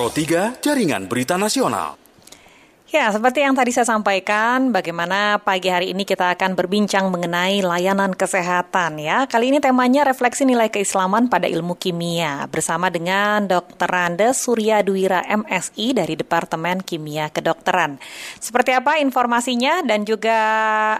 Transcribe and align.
Pro 0.00 0.08
3 0.08 0.64
Jaringan 0.64 1.12
Berita 1.12 1.36
Nasional. 1.36 1.92
Ya, 2.90 3.06
seperti 3.14 3.46
yang 3.46 3.54
tadi 3.54 3.70
saya 3.70 3.86
sampaikan, 3.86 4.74
bagaimana 4.74 5.38
pagi 5.38 5.70
hari 5.70 5.94
ini 5.94 6.02
kita 6.02 6.34
akan 6.34 6.58
berbincang 6.58 7.06
mengenai 7.06 7.62
layanan 7.62 8.10
kesehatan 8.18 8.98
ya. 8.98 9.30
Kali 9.30 9.54
ini 9.54 9.62
temanya 9.62 10.02
refleksi 10.02 10.42
nilai 10.42 10.74
keislaman 10.74 11.30
pada 11.30 11.46
ilmu 11.46 11.78
kimia 11.78 12.50
bersama 12.50 12.90
dengan 12.90 13.46
Dr. 13.46 13.86
Randa 13.86 14.34
Surya 14.34 14.82
Duwira 14.82 15.22
MSI 15.22 16.02
dari 16.02 16.18
Departemen 16.18 16.82
Kimia 16.82 17.30
Kedokteran. 17.30 18.02
Seperti 18.42 18.74
apa 18.74 18.98
informasinya 18.98 19.86
dan 19.86 20.02
juga 20.02 20.38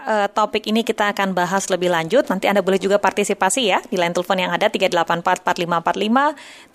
uh, 0.07 0.31
topik 0.31 0.71
ini 0.71 0.87
kita 0.87 1.11
akan 1.11 1.35
bahas 1.35 1.67
lebih 1.67 1.91
lanjut. 1.91 2.23
Nanti 2.31 2.47
Anda 2.47 2.63
boleh 2.63 2.79
juga 2.79 3.03
partisipasi 3.03 3.67
ya 3.67 3.83
di 3.83 3.99
line 3.99 4.15
telepon 4.15 4.39
yang 4.39 4.55
ada 4.55 4.71
384 4.71 5.43
4545 5.43 6.71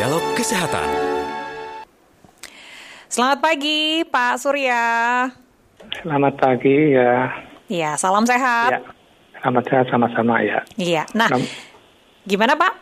Dialog 0.00 0.32
Kesehatan. 0.32 0.88
Selamat 3.12 3.44
pagi, 3.44 4.00
Pak 4.08 4.40
Surya. 4.40 4.80
Selamat 6.00 6.40
pagi 6.40 6.96
ya. 6.96 7.28
Iya, 7.68 8.00
salam 8.00 8.24
sehat. 8.24 8.80
Ya, 8.80 8.80
selamat 9.44 9.64
sehat 9.68 9.86
sama-sama 9.92 10.40
ya. 10.40 10.64
Iya. 10.80 11.04
Nah, 11.12 11.28
Salam. 11.28 11.44
gimana 12.24 12.56
Pak? 12.56 12.72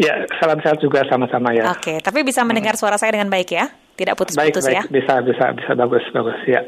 Ya, 0.00 0.24
salam 0.40 0.56
sehat 0.64 0.80
juga 0.80 1.04
sama-sama 1.04 1.52
ya. 1.52 1.68
Oke, 1.68 2.00
tapi 2.00 2.24
bisa 2.24 2.40
mendengar 2.48 2.80
suara 2.80 2.96
saya 2.96 3.12
dengan 3.12 3.28
baik 3.28 3.52
ya? 3.52 3.68
Tidak 3.92 4.16
baik, 4.16 4.32
putus-putus 4.32 4.64
baik, 4.64 4.76
ya? 4.80 4.82
bisa, 4.88 5.20
bisa, 5.20 5.52
bisa 5.52 5.70
bagus, 5.76 6.00
bagus 6.16 6.40
ya. 6.48 6.64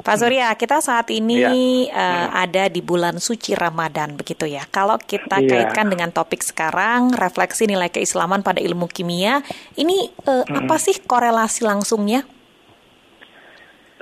Pak 0.00 0.16
Surya, 0.16 0.48
kita 0.56 0.80
saat 0.80 1.12
ini 1.12 1.44
Iya. 1.44 1.52
eh, 1.92 2.26
ada 2.32 2.64
di 2.72 2.80
bulan 2.80 3.20
suci 3.20 3.52
Ramadan 3.52 4.16
begitu 4.16 4.48
ya. 4.48 4.64
Kalau 4.72 4.96
kita 4.96 5.44
Iya. 5.44 5.68
kaitkan 5.68 5.92
dengan 5.92 6.08
topik 6.08 6.40
sekarang, 6.40 7.12
refleksi 7.12 7.68
nilai 7.68 7.92
keislaman 7.92 8.40
pada 8.40 8.64
ilmu 8.64 8.88
kimia, 8.88 9.44
ini 9.76 10.08
eh, 10.24 10.44
apa 10.48 10.80
sih 10.80 10.96
korelasi 11.04 11.68
langsungnya? 11.68 12.24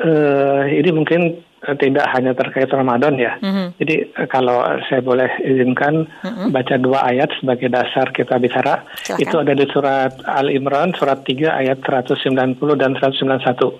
Eh, 0.00 0.62
ini 0.80 0.90
mungkin 0.94 1.20
tidak 1.60 2.08
hanya 2.16 2.32
terkait 2.32 2.72
Ramadan 2.72 3.20
ya. 3.20 3.36
Mhm. 3.36 3.76
Jadi 3.76 3.94
kalau 4.32 4.64
saya 4.88 5.04
boleh 5.04 5.28
izinkan 5.44 6.08
baca 6.48 6.80
dua 6.80 7.04
ayat 7.12 7.28
sebagai 7.36 7.68
dasar 7.68 8.08
kita 8.16 8.40
bicara. 8.40 8.80
Silakan. 9.04 9.20
Itu 9.20 9.36
ada 9.44 9.52
di 9.52 9.66
surat 9.68 10.12
Al 10.24 10.48
Imran 10.48 10.96
surat 10.96 11.20
3 11.20 11.52
ayat 11.52 11.84
190 11.84 12.80
dan 12.80 12.96
191. 12.96 13.76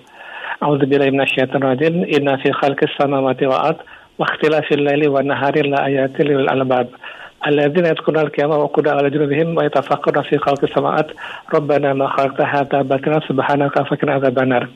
A'udzubillahi 0.62 1.12
minasyaitonir 1.12 1.66
rajim. 1.66 2.04
Inna 2.08 2.38
fi 2.38 2.50
khalqis 2.52 2.92
samawati 2.98 3.46
wal 3.46 3.62
ard 3.74 3.78
wa 4.18 4.26
ikhtilafil 4.26 4.82
laili 4.82 5.08
wan 5.08 5.26
nahari 5.26 5.62
la 5.68 5.84
ayatin 5.88 6.26
lil 6.26 6.48
albab. 6.48 6.88
الذين 7.46 7.86
يذكرون 7.86 8.18
القيامة 8.18 8.56
وقعودا 8.56 8.90
على 8.90 9.10
جنوبهم 9.10 9.56
ويتفكرون 9.56 10.22
في 10.22 10.38
خلق 10.38 10.64
السماوات 10.64 11.06
ربنا 11.54 11.92
ما 11.92 12.08
خلقت 12.08 12.40
هذا 12.40 12.82
باطلا 12.82 13.20
سبحانك 13.28 13.74
فقنا 13.88 14.12
عذاب 14.12 14.38
النار 14.38 14.68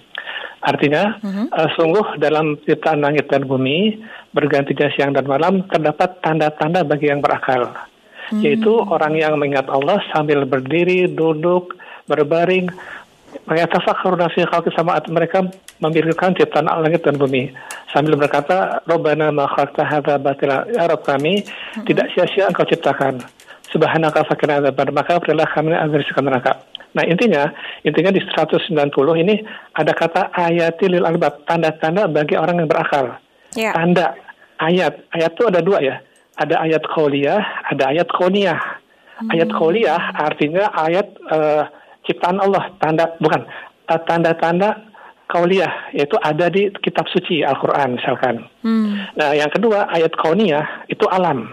Artinya, 0.61 1.17
eh, 1.25 1.69
sungguh 1.73 2.21
dalam 2.21 2.61
ciptaan 2.69 3.01
langit 3.01 3.33
dan 3.33 3.49
bumi, 3.49 3.97
bergantinya 4.37 4.93
siang 4.93 5.17
dan 5.17 5.25
malam, 5.25 5.65
terdapat 5.73 6.21
tanda-tanda 6.21 6.85
bagi 6.85 7.09
yang 7.09 7.25
berakal. 7.25 7.73
Yaitu 8.45 8.69
orang 8.69 9.17
yang 9.17 9.41
mengingat 9.41 9.73
Allah 9.73 10.05
sambil 10.13 10.45
berdiri, 10.45 11.09
duduk, 11.09 11.81
berbaring, 12.05 12.69
Mayatafakkaruna 13.46 14.32
fi 14.32 14.48
khalqis 14.48 14.74
samawati 14.74 15.12
mereka 15.12 15.44
memikirkan 15.84 16.34
ciptaan 16.34 16.66
langit 16.66 17.04
dan 17.04 17.20
bumi. 17.20 17.52
Sambil 17.92 18.16
berkata 18.16 18.82
Rabbana 18.88 19.30
ma 19.36 19.46
khalaqta 19.52 19.84
hadza 19.84 20.16
batila. 20.18 20.64
Ya 20.72 20.88
Rabb 20.88 21.04
kami 21.04 21.44
tidak 21.84 22.10
sia-sia 22.16 22.48
engkau 22.48 22.64
ciptakan. 22.64 23.20
Subhanaka 23.70 24.24
fakina 24.26 24.64
adzaban. 24.64 24.96
Maka 24.96 25.20
berilah 25.20 25.48
kami 25.52 25.76
agar 25.76 25.98
risiko 26.00 26.24
neraka. 26.24 26.64
Nah 26.96 27.04
intinya 27.04 27.52
intinya 27.84 28.12
di 28.16 28.24
190 28.24 28.72
ini 29.20 29.44
ada 29.76 29.92
kata 29.92 30.32
ayati 30.32 30.88
lil 30.88 31.04
albab 31.04 31.44
tanda-tanda 31.44 32.08
bagi 32.08 32.40
orang 32.40 32.64
yang 32.64 32.72
berakal. 32.72 33.20
Ya. 33.56 33.72
tanda 33.72 34.16
ayat. 34.60 35.00
Ayat 35.16 35.32
itu 35.36 35.44
ada 35.48 35.60
dua 35.60 35.80
ya. 35.84 36.00
Ada 36.36 36.68
ayat 36.68 36.84
qauliyah 36.88 37.40
ada 37.72 37.96
ayat 37.96 38.12
kauniyah 38.12 38.60
ayat 39.32 39.50
qauliyah 39.56 40.02
artinya 40.20 40.68
ayat 40.76 41.08
eh, 41.32 41.64
ciptaan 42.06 42.40
Allah 42.40 42.72
tanda 42.82 43.18
bukan 43.22 43.46
tanda-tanda 43.86 44.94
kauliyah 45.30 45.94
yaitu 45.94 46.18
ada 46.22 46.50
di 46.50 46.70
kitab 46.82 47.10
suci 47.10 47.42
Al-Qur'an 47.42 47.98
misalkan. 47.98 48.46
Hmm. 48.62 49.10
nah 49.18 49.34
yang 49.34 49.50
kedua 49.50 49.90
ayat 49.90 50.14
kauniyah 50.16 50.90
itu 50.90 51.06
alam. 51.10 51.50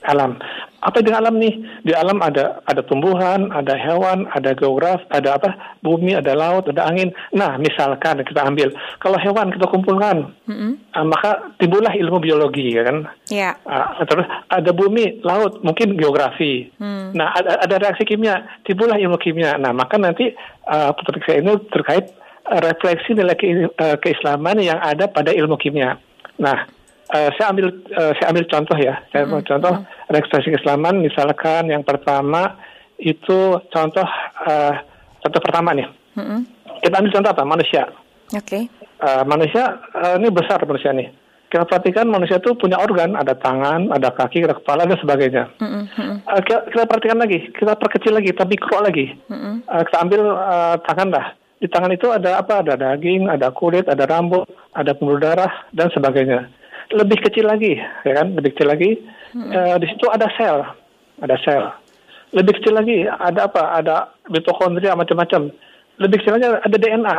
Alam 0.00 0.40
apa 0.80 1.04
di 1.04 1.12
alam 1.12 1.36
nih? 1.36 1.84
Di 1.84 1.92
alam 1.92 2.24
ada 2.24 2.64
ada 2.64 2.80
tumbuhan 2.80 3.52
ada 3.52 3.76
hewan 3.76 4.24
ada 4.32 4.56
geograf 4.56 5.04
ada 5.12 5.36
apa? 5.36 5.52
Bumi 5.84 6.16
ada 6.16 6.32
laut 6.32 6.68
ada 6.68 6.88
angin. 6.88 7.12
Nah 7.36 7.60
misalkan 7.60 8.24
kita 8.24 8.40
ambil 8.44 8.72
kalau 8.96 9.20
hewan 9.20 9.52
kita 9.52 9.68
kumpulkan 9.68 10.32
Mm-mm. 10.48 10.80
Ah, 10.96 11.04
maka 11.04 11.52
timbullah 11.60 11.92
ilmu 11.92 12.18
biologi 12.18 12.74
ya 12.74 12.82
kan? 12.88 12.96
Ya. 13.28 13.54
Ah, 13.68 14.00
terus 14.08 14.24
ada 14.48 14.70
bumi 14.72 15.20
laut 15.20 15.60
mungkin 15.60 16.00
geografi. 16.00 16.72
Hmm. 16.80 17.12
nah 17.12 17.30
ada, 17.36 17.60
ada 17.60 17.76
reaksi 17.76 18.08
kimia 18.08 18.42
timbullah 18.64 18.96
ilmu 18.96 19.20
kimia. 19.20 19.60
Nah 19.60 19.76
maka 19.76 20.00
nanti 20.00 20.32
uh, 20.66 20.90
saya 21.28 21.44
ini 21.44 21.60
terkait 21.68 22.08
uh, 22.48 22.60
refleksi 22.60 23.12
nilai 23.12 23.36
ke- 23.36 23.68
uh, 23.68 23.96
keislaman 24.00 24.58
yang 24.64 24.80
ada 24.80 25.06
pada 25.06 25.30
ilmu 25.30 25.60
kimia. 25.60 26.00
Nah 26.40 26.79
uh, 27.14 27.30
saya 27.34 27.46
ambil 27.52 27.66
uh, 27.94 28.12
saya 28.18 28.26
ambil 28.32 28.44
contoh 28.46 28.76
ya 28.78 28.94
saya 29.10 29.26
mau 29.26 29.42
contoh 29.42 29.84
refleksi 30.10 30.54
keislaman 30.54 31.02
misalkan 31.02 31.70
yang 31.70 31.82
pertama 31.82 32.58
itu 32.98 33.58
contoh 33.70 34.06
uh, 34.46 34.74
contoh 35.20 35.40
pertama 35.42 35.74
nih 35.74 35.88
Mm-mm. 36.16 36.46
kita 36.82 36.98
ambil 36.98 37.12
contoh 37.14 37.30
apa 37.32 37.44
manusia 37.46 37.84
Oke. 38.36 38.70
Uh, 39.00 39.24
manusia 39.26 39.80
uh, 39.96 40.14
ini 40.20 40.30
besar 40.30 40.62
manusia 40.62 40.94
nih. 40.94 41.10
Kita 41.50 41.66
perhatikan 41.66 42.06
manusia 42.06 42.38
itu 42.38 42.54
punya 42.54 42.78
organ, 42.78 43.18
ada 43.18 43.34
tangan, 43.34 43.90
ada 43.90 44.14
kaki, 44.14 44.46
ada 44.46 44.54
kepala 44.54 44.86
dan 44.86 44.98
sebagainya. 45.02 45.50
Mm-mm. 45.58 45.84
Mm-mm. 45.98 46.18
Uh, 46.22 46.40
kita, 46.46 46.70
kita 46.70 46.82
perhatikan 46.86 47.18
lagi, 47.18 47.38
kita 47.50 47.72
perkecil 47.74 48.12
lagi, 48.14 48.30
kita 48.30 48.46
mikro 48.46 48.78
lagi. 48.78 49.06
Mm-mm. 49.26 49.66
Uh, 49.66 49.82
kita 49.82 49.98
ambil 49.98 50.22
uh, 50.38 50.76
tangan 50.86 51.08
dah. 51.10 51.26
Di 51.58 51.66
tangan 51.66 51.92
itu 51.92 52.06
ada 52.08 52.38
apa? 52.38 52.62
Ada 52.62 52.78
daging, 52.78 53.26
ada 53.26 53.50
kulit, 53.50 53.90
ada 53.90 54.06
rambut, 54.06 54.46
ada 54.72 54.94
pembuluh 54.94 55.18
darah 55.18 55.50
dan 55.74 55.90
sebagainya. 55.90 56.46
Lebih 56.90 57.18
kecil 57.22 57.46
lagi, 57.46 57.78
ya 57.78 58.12
kan? 58.18 58.34
Lebih 58.34 58.54
kecil 58.56 58.68
lagi. 58.68 58.98
Uh, 59.30 59.78
di 59.78 59.86
situ 59.86 60.10
ada 60.10 60.26
sel, 60.34 60.66
ada 61.22 61.36
sel. 61.38 61.70
Lebih 62.34 62.62
kecil 62.62 62.74
lagi 62.78 63.06
ada 63.06 63.46
apa? 63.46 63.78
Ada 63.78 63.96
mitokondria 64.30 64.94
macam-macam. 64.94 65.50
Lebih 65.98 66.16
kecil 66.22 66.38
lagi 66.38 66.46
ada 66.46 66.76
DNA. 66.78 67.16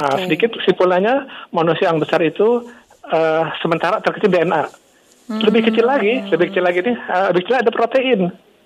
Ah, 0.00 0.16
Oke. 0.16 0.24
sedikit 0.24 0.56
kesimpulannya 0.56 1.28
manusia 1.52 1.92
yang 1.92 2.00
besar 2.00 2.20
itu 2.24 2.64
eh, 3.12 3.44
sementara 3.60 4.00
terkecil 4.00 4.32
DNA. 4.32 4.62
Lebih 5.24 5.72
kecil 5.72 5.88
lagi, 5.88 6.24
lebih 6.28 6.52
kecil 6.52 6.64
lagi 6.64 6.80
nih, 6.84 6.96
eh, 6.96 7.24
lebih 7.32 7.40
kecil 7.48 7.56
ada 7.60 7.72
protein. 7.72 8.20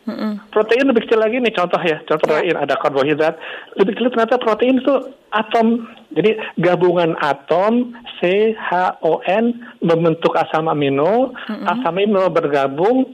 Mm-mm. 0.08 0.40
Protein 0.48 0.88
lebih 0.88 1.04
kecil 1.04 1.20
lagi 1.20 1.36
nih 1.36 1.52
contoh 1.52 1.76
ya, 1.84 2.00
contoh 2.08 2.32
protein 2.32 2.56
ada 2.56 2.80
karbohidrat. 2.80 3.36
Lebih 3.76 3.92
kecil 3.92 4.08
ternyata 4.16 4.40
protein 4.40 4.80
itu 4.80 4.94
atom. 5.36 5.84
Jadi 6.16 6.40
gabungan 6.56 7.12
atom 7.20 7.92
C 8.16 8.56
H 8.56 8.96
O 9.04 9.20
N 9.28 9.52
membentuk 9.84 10.32
asam 10.32 10.72
amino, 10.72 11.36
asam 11.68 11.92
amino 11.92 12.32
bergabung 12.32 13.12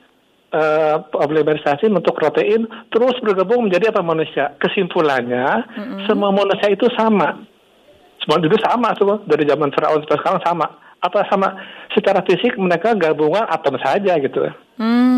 eh, 0.54 0.96
polimerisasi 1.10 1.90
membentuk 1.90 2.14
protein, 2.14 2.70
terus 2.94 3.18
bergabung 3.18 3.66
menjadi 3.66 3.90
apa 3.90 4.06
manusia. 4.06 4.54
Kesimpulannya 4.62 5.66
semua 6.06 6.30
manusia 6.30 6.70
itu 6.70 6.86
sama. 6.94 7.42
Semua 8.22 8.38
dulu 8.38 8.54
sama 8.62 8.94
semua 8.94 9.18
dari 9.26 9.42
zaman 9.50 9.74
Firaun 9.74 10.06
sampai 10.06 10.18
sekarang 10.22 10.42
sama. 10.46 10.66
Apa 11.04 11.28
sama 11.28 11.60
secara 11.92 12.24
fisik 12.24 12.56
mereka 12.56 12.96
gabungan 12.96 13.44
atom 13.46 13.76
saja 13.76 14.16
gitu. 14.16 14.48
Hmm, 14.74 15.14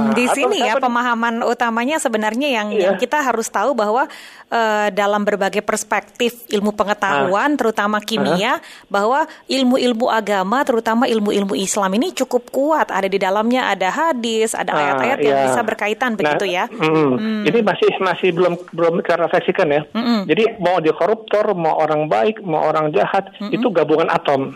Nah, 0.00 0.14
di 0.14 0.22
sini 0.28 0.62
ya 0.62 0.76
siapa- 0.76 0.86
pemahaman 0.86 1.42
utamanya 1.42 1.98
sebenarnya 1.98 2.48
yang, 2.48 2.68
Iya. 2.70 2.80
yang 2.86 2.96
kita 2.96 3.18
harus 3.18 3.48
tahu 3.48 3.74
bahwa 3.74 4.06
eh, 4.50 4.88
dalam 4.90 5.22
berbagai 5.22 5.62
perspektif 5.62 6.42
ilmu 6.48 6.74
pengetahuan, 6.74 7.54
terutama 7.54 7.98
kimia, 7.98 8.58
bahwa 8.86 9.22
ilmu-ilmu 9.46 10.06
agama, 10.06 10.62
terutama 10.62 11.06
ilmu-ilmu 11.06 11.54
Islam 11.54 11.86
ini 11.94 12.10
cukup 12.12 12.50
kuat. 12.50 12.90
Ada 12.90 13.06
di 13.06 13.14
dalamnya 13.14 13.66
ada 13.68 13.86
hadis, 13.88 14.50
ada 14.52 14.70
Ah, 14.70 14.78
ayat-ayat 14.80 15.18
yang 15.20 15.36
iya. 15.36 15.46
bisa 15.46 15.60
berkaitan 15.62 16.14
begitu 16.14 16.44
Nah, 16.44 16.52
ya. 16.52 16.64
mm, 16.66 17.46
Ini 17.46 17.58
masih 17.62 17.90
masih 18.00 18.28
belum 18.30 18.54
belum 18.70 18.92
kita 19.00 19.16
refleksikan 19.20 19.68
ya. 19.70 19.82
Mm-mm. 19.88 20.26
Jadi 20.26 20.42
mau 20.58 20.78
dia 20.78 20.92
koruptor, 20.92 21.54
mau 21.54 21.78
orang 21.78 22.06
baik, 22.06 22.42
mau 22.42 22.62
orang 22.64 22.90
jahat, 22.90 23.30
itu 23.44 23.70
gabungan 23.70 24.10
atom. 24.10 24.50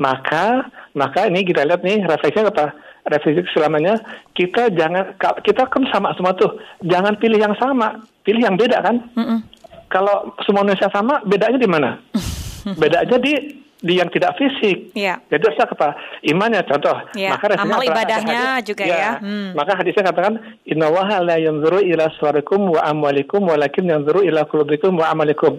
Maka 0.00 0.68
maka 0.92 1.28
ini 1.28 1.44
kita 1.44 1.64
lihat 1.64 1.84
nih 1.84 2.04
refleksinya 2.04 2.48
apa? 2.52 2.72
Refleksi 3.02 3.42
selamanya 3.50 3.98
kita 4.32 4.70
jangan 4.72 5.16
kita 5.42 5.66
kan 5.66 5.82
sama 5.90 6.14
semua 6.14 6.32
tuh. 6.38 6.56
Jangan 6.86 7.18
pilih 7.18 7.40
yang 7.40 7.56
sama, 7.58 8.00
pilih 8.22 8.40
yang 8.40 8.54
beda 8.54 8.78
kan? 8.80 9.02
Mm-mm. 9.18 9.42
Kalau 9.92 10.32
semua 10.48 10.64
Indonesia 10.64 10.88
sama, 10.88 11.20
bedanya 11.28 11.60
di 11.60 11.68
mana? 11.68 12.00
Bedanya 12.80 13.18
di 13.18 13.60
di 13.82 13.98
yang 13.98 14.08
tidak 14.14 14.38
fisik. 14.38 14.94
Ya. 14.94 15.18
Jadi 15.26 15.42
dosa 15.42 15.66
apa? 15.66 15.98
Imannya 16.22 16.62
contoh. 16.62 16.94
Ya. 17.18 17.34
Maka 17.34 17.58
Amal 17.58 17.82
ibadahnya 17.82 18.62
hadis- 18.62 18.70
juga 18.72 18.86
ya. 18.86 19.18
Hmm. 19.18 19.52
Maka 19.58 19.74
hadisnya 19.74 20.06
katakan 20.06 20.38
Inna 20.64 20.86
waha 20.86 21.18
la 21.18 21.36
yanzuru 21.36 21.82
ila 21.82 22.06
suwarikum 22.14 22.70
wa 22.70 22.80
amwalikum 22.86 23.42
walakin 23.42 23.90
yanzuru 23.90 24.22
ila 24.22 24.46
qulubikum 24.46 24.94
wa 24.94 25.10
amalikum. 25.10 25.58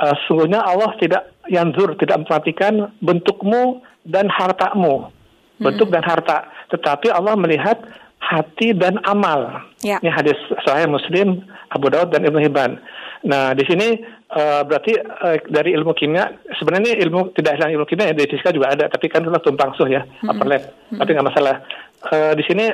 Uh, 0.00 0.16
sungguhnya 0.24 0.64
Allah 0.64 0.96
tidak 0.96 1.28
yanzur, 1.44 1.92
tidak 2.00 2.24
memperhatikan 2.24 2.88
bentukmu 3.04 3.84
dan 4.08 4.32
hartamu. 4.32 5.12
Bentuk 5.60 5.92
dan 5.92 6.00
harta. 6.00 6.48
Tetapi 6.72 7.12
Allah 7.12 7.36
melihat 7.36 7.76
hati 8.16 8.72
dan 8.72 8.96
amal. 9.04 9.60
Ya. 9.84 10.00
Ini 10.00 10.08
hadis 10.08 10.40
Sahih 10.64 10.88
Muslim, 10.88 11.44
Abu 11.68 11.92
Daud 11.92 12.12
dan 12.16 12.24
Ibnu 12.24 12.40
Hibban. 12.40 12.80
Nah, 13.28 13.52
di 13.52 13.64
sini 13.68 14.00
eh, 14.32 14.60
berarti 14.64 14.96
eh, 14.96 15.36
dari 15.52 15.76
ilmu 15.76 15.92
kimia 15.92 16.32
sebenarnya 16.56 16.96
ilmu 16.96 17.36
tidak 17.36 17.60
hanya 17.60 17.76
ilmu 17.76 17.84
kimia 17.84 18.08
ya 18.08 18.16
di 18.16 18.24
fisika 18.24 18.56
juga 18.56 18.72
ada, 18.72 18.88
tapi 18.88 19.12
kan 19.12 19.20
itu 19.20 19.36
tumpang 19.44 19.76
suh 19.76 19.84
ya, 19.84 20.00
upper 20.24 20.48
lab. 20.48 20.62
Tapi 20.96 21.10
nggak 21.12 21.28
masalah. 21.28 21.60
Eh, 22.08 22.32
di 22.40 22.44
sini 22.48 22.64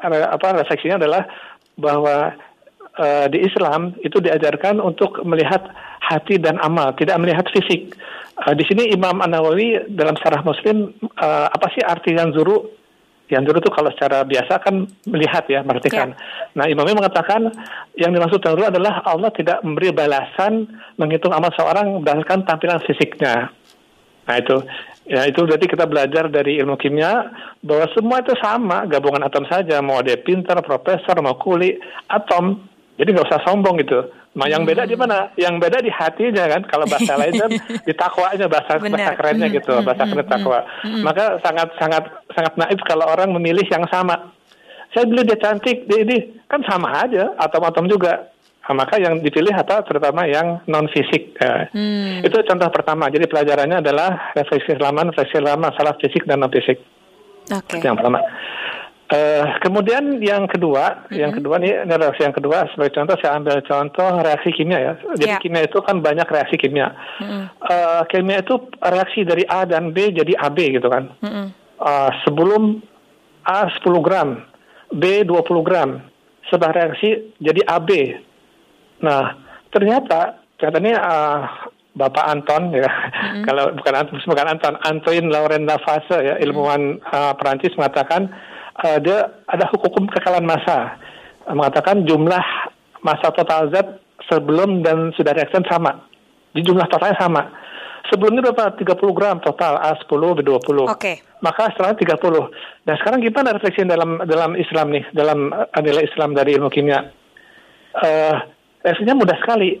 ada- 0.00 0.32
apa 0.32 0.64
refleksinya 0.64 0.96
adalah 0.96 1.28
bahwa 1.76 2.32
eh, 2.98 3.26
di 3.32 3.44
Islam 3.44 3.94
itu 4.00 4.18
diajarkan 4.20 4.80
untuk 4.80 5.22
melihat 5.22 5.68
hati 6.00 6.38
dan 6.38 6.56
amal, 6.62 6.94
tidak 6.96 7.16
melihat 7.20 7.46
fisik. 7.52 7.92
Eh, 8.36 8.54
di 8.56 8.64
sini 8.68 8.92
Imam 8.92 9.20
An 9.24 9.32
Nawawi 9.32 9.88
dalam 9.92 10.16
Sarah 10.20 10.44
Muslim 10.44 10.92
eh, 11.00 11.46
apa 11.48 11.66
sih 11.72 11.82
arti 11.84 12.16
yang 12.16 12.32
zuru? 12.36 12.72
Yang 13.26 13.50
zuru 13.50 13.58
itu 13.58 13.70
kalau 13.74 13.90
secara 13.90 14.22
biasa 14.22 14.62
kan 14.62 14.86
melihat 15.10 15.44
ya, 15.50 15.66
perhatikan. 15.66 16.14
Nah, 16.54 16.70
Imamnya 16.70 16.94
mengatakan 16.94 17.50
yang 17.98 18.14
dimaksud 18.14 18.38
zuru 18.38 18.70
adalah 18.70 19.02
Allah 19.02 19.34
tidak 19.34 19.66
memberi 19.66 19.90
balasan 19.90 20.70
menghitung 20.94 21.34
amal 21.34 21.50
seorang 21.58 22.06
berdasarkan 22.06 22.46
tampilan 22.46 22.78
fisiknya. 22.86 23.50
Nah 24.26 24.36
itu, 24.42 24.56
ya 25.06 25.22
itu 25.26 25.38
berarti 25.46 25.66
kita 25.70 25.86
belajar 25.86 26.26
dari 26.26 26.58
ilmu 26.58 26.74
kimia 26.74 27.30
bahwa 27.62 27.86
semua 27.94 28.22
itu 28.22 28.34
sama, 28.42 28.84
gabungan 28.90 29.22
atom 29.22 29.46
saja. 29.46 29.78
Mau 29.78 30.02
dia 30.02 30.18
pintar, 30.18 30.58
profesor, 30.66 31.18
mau 31.22 31.38
kuli, 31.38 31.78
atom. 32.10 32.75
Jadi 32.96 33.08
nggak 33.12 33.28
usah 33.28 33.40
sombong 33.44 33.76
gitu. 33.84 34.08
Nah 34.36 34.46
yang 34.48 34.64
beda 34.68 34.84
di 34.84 34.96
mana? 34.96 35.32
Yang 35.36 35.54
beda 35.64 35.78
di 35.80 35.90
hatinya 35.92 36.44
kan. 36.48 36.62
Kalau 36.68 36.84
bahasa 36.88 37.12
lain 37.16 37.34
kan 37.36 37.50
di 37.88 37.92
takwanya 37.96 38.46
bahasa 38.48 38.76
Benar. 38.76 38.92
bahasa 38.92 39.12
kerennya 39.16 39.48
gitu, 39.52 39.72
mm, 39.72 39.84
bahasa 39.84 40.02
mm, 40.04 40.10
keren 40.12 40.28
takwa. 40.28 40.58
Maka 41.04 41.24
sangat 41.40 41.68
sangat 41.80 42.04
sangat 42.32 42.52
naif 42.56 42.80
kalau 42.84 43.08
orang 43.08 43.32
memilih 43.32 43.64
yang 43.68 43.84
sama. 43.88 44.32
Saya 44.92 45.04
beli 45.04 45.28
dia 45.28 45.36
cantik, 45.36 45.84
dia 45.84 45.98
ini 46.08 46.40
kan 46.48 46.64
sama 46.64 46.88
aja, 47.04 47.36
atom-atom 47.36 47.84
juga. 47.84 48.32
Nah, 48.66 48.82
maka 48.82 48.98
yang 48.98 49.22
dipilih 49.22 49.54
apa 49.54 49.86
terutama 49.86 50.26
yang 50.26 50.58
non 50.66 50.90
fisik. 50.90 51.38
Ya. 51.38 51.70
Hmm. 51.70 52.24
Itu 52.24 52.40
contoh 52.42 52.66
pertama. 52.72 53.06
Jadi 53.12 53.30
pelajarannya 53.30 53.78
adalah 53.78 54.34
refleksi 54.34 54.74
Islaman, 54.74 55.14
refleksi 55.14 55.38
Islam 55.38 55.62
masalah 55.62 55.94
fisik 56.02 56.26
dan 56.26 56.42
non 56.42 56.50
fisik. 56.50 56.80
Oke. 57.46 57.78
Itu 57.78 57.84
yang 57.86 57.94
pertama. 57.94 58.18
Eh, 59.06 59.44
kemudian 59.62 60.18
yang 60.18 60.50
kedua, 60.50 61.06
yang 61.14 61.30
kedua 61.30 61.62
nih 61.62 61.86
ini 61.86 61.94
reaksi 61.94 62.26
yang 62.26 62.34
kedua 62.34 62.66
sebagai 62.74 62.90
contoh 62.98 63.14
saya 63.22 63.38
ambil 63.38 63.62
contoh 63.62 64.18
reaksi 64.18 64.50
kimia 64.50 64.78
ya. 64.82 64.92
Jadi 65.14 65.30
Ya. 65.30 65.38
kimia 65.38 65.62
itu 65.62 65.78
kan 65.78 66.02
banyak 66.02 66.26
reaksi 66.26 66.58
kimia. 66.58 66.90
Mm-mm. 67.22 67.46
Eh, 67.70 68.02
kimia 68.10 68.42
itu 68.42 68.58
reaksi 68.82 69.22
dari 69.22 69.46
A 69.46 69.62
dan 69.62 69.94
B 69.94 70.10
jadi 70.10 70.34
AB 70.34 70.58
gitu 70.74 70.90
kan. 70.90 71.14
Mm-mm. 71.22 71.54
Eh, 71.78 72.10
sebelum 72.26 72.82
A 73.46 73.70
10 73.78 74.02
gram, 74.02 74.42
B 74.90 75.22
20 75.22 75.62
gram, 75.62 76.02
setelah 76.50 76.74
reaksi 76.74 77.30
jadi 77.38 77.62
AB. 77.62 77.90
Nah, 79.06 79.38
ternyata 79.70 80.42
katanya 80.58 80.94
eh, 80.98 81.40
Bapak 81.94 82.26
Anton 82.26 82.74
ya, 82.74 82.90
kalau 83.46 83.70
bukan 83.70 83.94
Anton, 84.02 84.18
bukan 84.26 84.46
Anton, 84.50 84.74
Antoine 84.82 85.30
Laurent 85.30 85.62
Lavasse 85.62 86.18
ya, 86.26 86.34
ilmuwan 86.42 86.98
eh, 86.98 87.32
Perancis 87.38 87.78
mengatakan 87.78 88.34
eh, 88.84 88.98
dia 89.00 89.18
ada 89.48 89.64
hukum 89.72 90.04
kekalan 90.10 90.44
massa, 90.44 90.98
Eh, 91.46 91.54
mengatakan 91.54 92.02
jumlah 92.02 92.42
massa 93.06 93.30
total 93.30 93.70
zat 93.70 94.02
sebelum 94.26 94.82
dan 94.82 95.14
sudah 95.14 95.30
reaksi 95.30 95.62
sama, 95.70 96.02
di 96.50 96.60
jumlah 96.66 96.90
totalnya 96.90 97.14
sama. 97.22 97.42
Sebelumnya 98.10 98.50
berapa? 98.50 98.74
30 98.78 99.18
gram 99.18 99.38
total 99.42 99.82
A10 99.82 100.42
B20 100.42 100.78
Oke. 100.86 101.22
maka 101.42 101.70
setelah 101.74 101.94
30. 101.94 102.86
Nah 102.86 102.94
sekarang 103.02 103.18
gimana 103.22 103.54
refleksi 103.54 103.82
dalam 103.82 104.22
dalam 104.26 104.54
Islam 104.58 104.94
nih, 104.94 105.04
dalam 105.14 105.50
eh, 105.54 105.82
nilai 105.82 106.06
Islam 106.06 106.34
dari 106.34 106.54
ilmu 106.58 106.70
kimia? 106.70 107.02
Eh 108.02 108.36
reaksinya 108.82 109.14
mudah 109.14 109.38
sekali. 109.42 109.74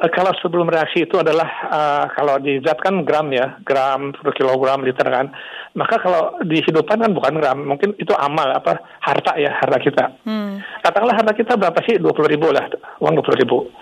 Eh, 0.00 0.10
kalau 0.12 0.32
sebelum 0.40 0.68
reaksi 0.68 1.04
itu 1.08 1.16
adalah 1.16 1.48
eh, 1.48 2.04
kalau 2.12 2.36
di 2.40 2.60
zat 2.60 2.80
kan 2.80 3.04
gram 3.08 3.28
ya, 3.32 3.56
gram 3.64 4.16
per 4.16 4.32
kilogram 4.36 4.84
liter 4.84 5.08
kan. 5.08 5.32
Maka 5.72 6.04
kalau 6.04 6.36
di 6.44 6.60
hidupan 6.60 7.00
kan 7.00 7.12
bukan 7.16 7.32
gram, 7.40 7.64
mungkin 7.64 7.96
itu 7.96 8.12
amal 8.12 8.44
apa 8.52 8.76
harta 9.00 9.40
ya 9.40 9.56
harta 9.56 9.80
kita. 9.80 10.04
Hmm. 10.28 10.60
Katakanlah 10.84 11.16
harta 11.16 11.32
kita 11.32 11.56
berapa 11.56 11.80
sih? 11.88 11.96
20 11.96 12.12
ribu 12.28 12.52
lah, 12.52 12.68
uang 13.00 13.16
20 13.16 13.40
ribu. 13.40 13.72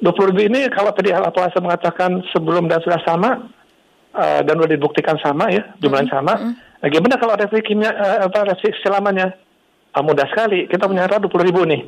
20 0.00 0.30
ribu 0.32 0.40
ini 0.40 0.72
kalau 0.72 0.96
tadi 0.96 1.12
al 1.12 1.28
puasa 1.28 1.60
mengatakan 1.60 2.24
sebelum 2.32 2.64
dan 2.64 2.80
sudah 2.80 2.96
sama, 3.04 3.44
eh, 4.16 4.40
dan 4.40 4.56
sudah 4.56 4.72
dibuktikan 4.72 5.20
sama 5.20 5.52
ya, 5.52 5.68
jumlahnya 5.84 6.16
sama. 6.16 6.56
Nah, 6.80 6.88
gimana 6.88 7.20
kalau 7.20 7.36
kimia, 7.60 7.92
eh, 7.92 8.18
apa 8.24 8.48
refleksi 8.48 8.80
selamannya? 8.80 9.28
Ah, 9.94 10.02
mudah 10.02 10.26
sekali, 10.32 10.66
kita 10.66 10.88
punya 10.88 11.04
harta 11.04 11.20
20 11.20 11.44
ribu 11.44 11.62
nih. 11.68 11.80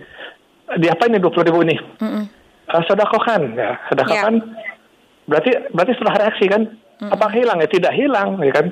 Di 0.79 0.87
apa 0.93 1.08
ini 1.08 1.17
20 1.17 1.49
ribu 1.49 1.64
nih? 1.64 1.79
Mm-mm. 2.05 2.25
Uh, 2.67 2.82
sodakokan, 2.87 3.55
ya, 3.55 3.79
sodakokan. 3.88 4.43
Berarti 5.26 5.50
berarti 5.70 5.93
setelah 5.94 6.14
reaksi 6.26 6.44
kan, 6.50 6.62
apakah 7.08 7.35
hilang 7.35 7.58
ya? 7.62 7.69
Tidak 7.70 7.93
hilang, 7.94 8.38
ya 8.43 8.53
kan? 8.55 8.67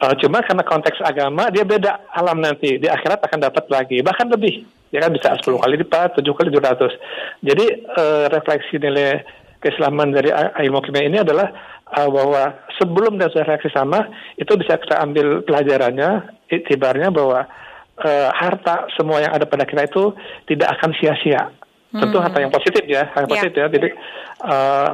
Uh, 0.00 0.16
cuma 0.16 0.40
karena 0.40 0.64
konteks 0.64 0.96
agama 1.04 1.52
dia 1.52 1.60
beda 1.60 2.08
alam 2.16 2.40
nanti. 2.40 2.80
Di 2.80 2.88
akhirat 2.88 3.20
akan 3.20 3.38
dapat 3.44 3.68
lagi. 3.68 4.00
Bahkan 4.00 4.32
lebih. 4.32 4.64
Ya 4.90 4.98
kan 5.06 5.14
bisa 5.14 5.38
10 5.38 5.54
kali 5.54 5.86
lipat 5.86 6.18
7 6.18 6.26
kali 6.34 6.50
700 6.50 7.46
jadi 7.46 7.66
uh, 7.94 8.26
refleksi 8.26 8.74
nilai 8.74 9.22
keislaman 9.62 10.10
dari 10.10 10.34
ilmu 10.66 10.82
kimia 10.82 11.06
ini 11.06 11.22
adalah 11.22 11.46
uh, 11.94 12.10
bahwa 12.10 12.58
sebelum 12.74 13.14
dan 13.14 13.30
setelah 13.30 13.54
reaksi 13.54 13.70
sama 13.70 14.10
itu 14.34 14.50
bisa 14.58 14.82
kita 14.82 14.98
ambil 14.98 15.46
pelajarannya 15.46 16.34
itibarnya 16.50 17.14
bahwa 17.14 17.46
uh, 18.02 18.28
harta 18.34 18.90
semua 18.98 19.22
yang 19.22 19.30
ada 19.30 19.46
pada 19.46 19.62
kita 19.62 19.86
itu 19.86 20.10
tidak 20.50 20.74
akan 20.74 20.90
sia-sia. 20.98 21.54
Tentu 21.94 22.18
harta 22.18 22.42
yang 22.42 22.50
positif 22.50 22.82
ya 22.90 23.14
yang 23.14 23.26
Ya. 23.26 23.30
positif 23.30 23.52
ya. 23.62 23.66
Jadi 23.70 23.88
uh, 24.42 24.88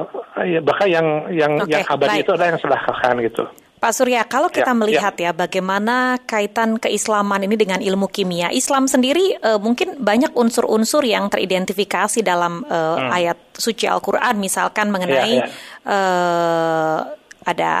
bahkan 0.61 0.87
yang 0.93 1.07
yang 1.33 1.53
Oke, 1.57 1.73
yang 1.73 1.85
abadi 1.89 2.21
baik. 2.21 2.25
itu 2.25 2.31
adalah 2.37 2.49
yang 2.53 2.61
sedekahkan 2.61 3.15
gitu 3.25 3.43
Pak 3.77 3.93
Surya, 3.93 4.25
kalau 4.25 4.49
kita 4.49 4.73
Ya, 4.73 4.79
melihat 4.81 5.13
ya. 5.21 5.29
bagaimana 5.37 6.17
kaitan 6.25 6.81
keislaman 6.81 7.45
ini 7.45 7.53
dengan 7.53 7.77
ilmu 7.77 8.09
kimia, 8.09 8.49
Islam 8.49 8.89
sendiri 8.89 9.37
eh, 9.37 9.59
mungkin 9.61 10.01
banyak 10.01 10.33
unsur-unsur 10.33 11.05
yang 11.05 11.29
teridentifikasi 11.29 12.25
dalam 12.25 12.65
eh, 12.65 12.97
ayat 13.13 13.37
suci 13.53 13.85
Al-Qur'an 13.85 14.41
misalkan 14.41 14.89
mengenai 14.89 15.29
Hmm. 15.37 15.45
Ya, 15.45 15.93
eh, 15.93 16.97
ada 17.45 17.71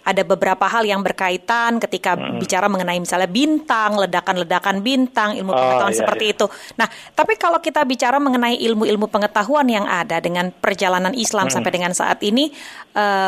ada 0.00 0.22
beberapa 0.26 0.66
hal 0.66 0.82
yang 0.82 1.04
berkaitan 1.06 1.78
ketika 1.78 2.18
Hmm. 2.18 2.42
bicara 2.42 2.66
mengenai 2.66 2.98
misalnya 2.98 3.30
bintang, 3.30 3.94
ledakan-ledakan 4.02 4.82
bintang, 4.82 5.38
ilmu 5.38 5.52
Oh, 5.52 5.54
pengetahuan 5.54 5.94
iya, 5.94 6.00
seperti 6.02 6.24
iya. 6.26 6.34
itu. 6.34 6.46
Nah, 6.74 6.88
tapi 7.14 7.38
kalau 7.38 7.62
kita 7.62 7.86
bicara 7.86 8.18
mengenai 8.18 8.58
ilmu-ilmu 8.58 9.06
pengetahuan 9.06 9.68
yang 9.70 9.86
ada 9.86 10.18
dengan 10.18 10.50
perjalanan 10.50 11.14
Islam 11.14 11.46
Hmm. 11.46 11.54
sampai 11.54 11.70
dengan 11.70 11.92
saat 11.94 12.18
ini, 12.26 12.50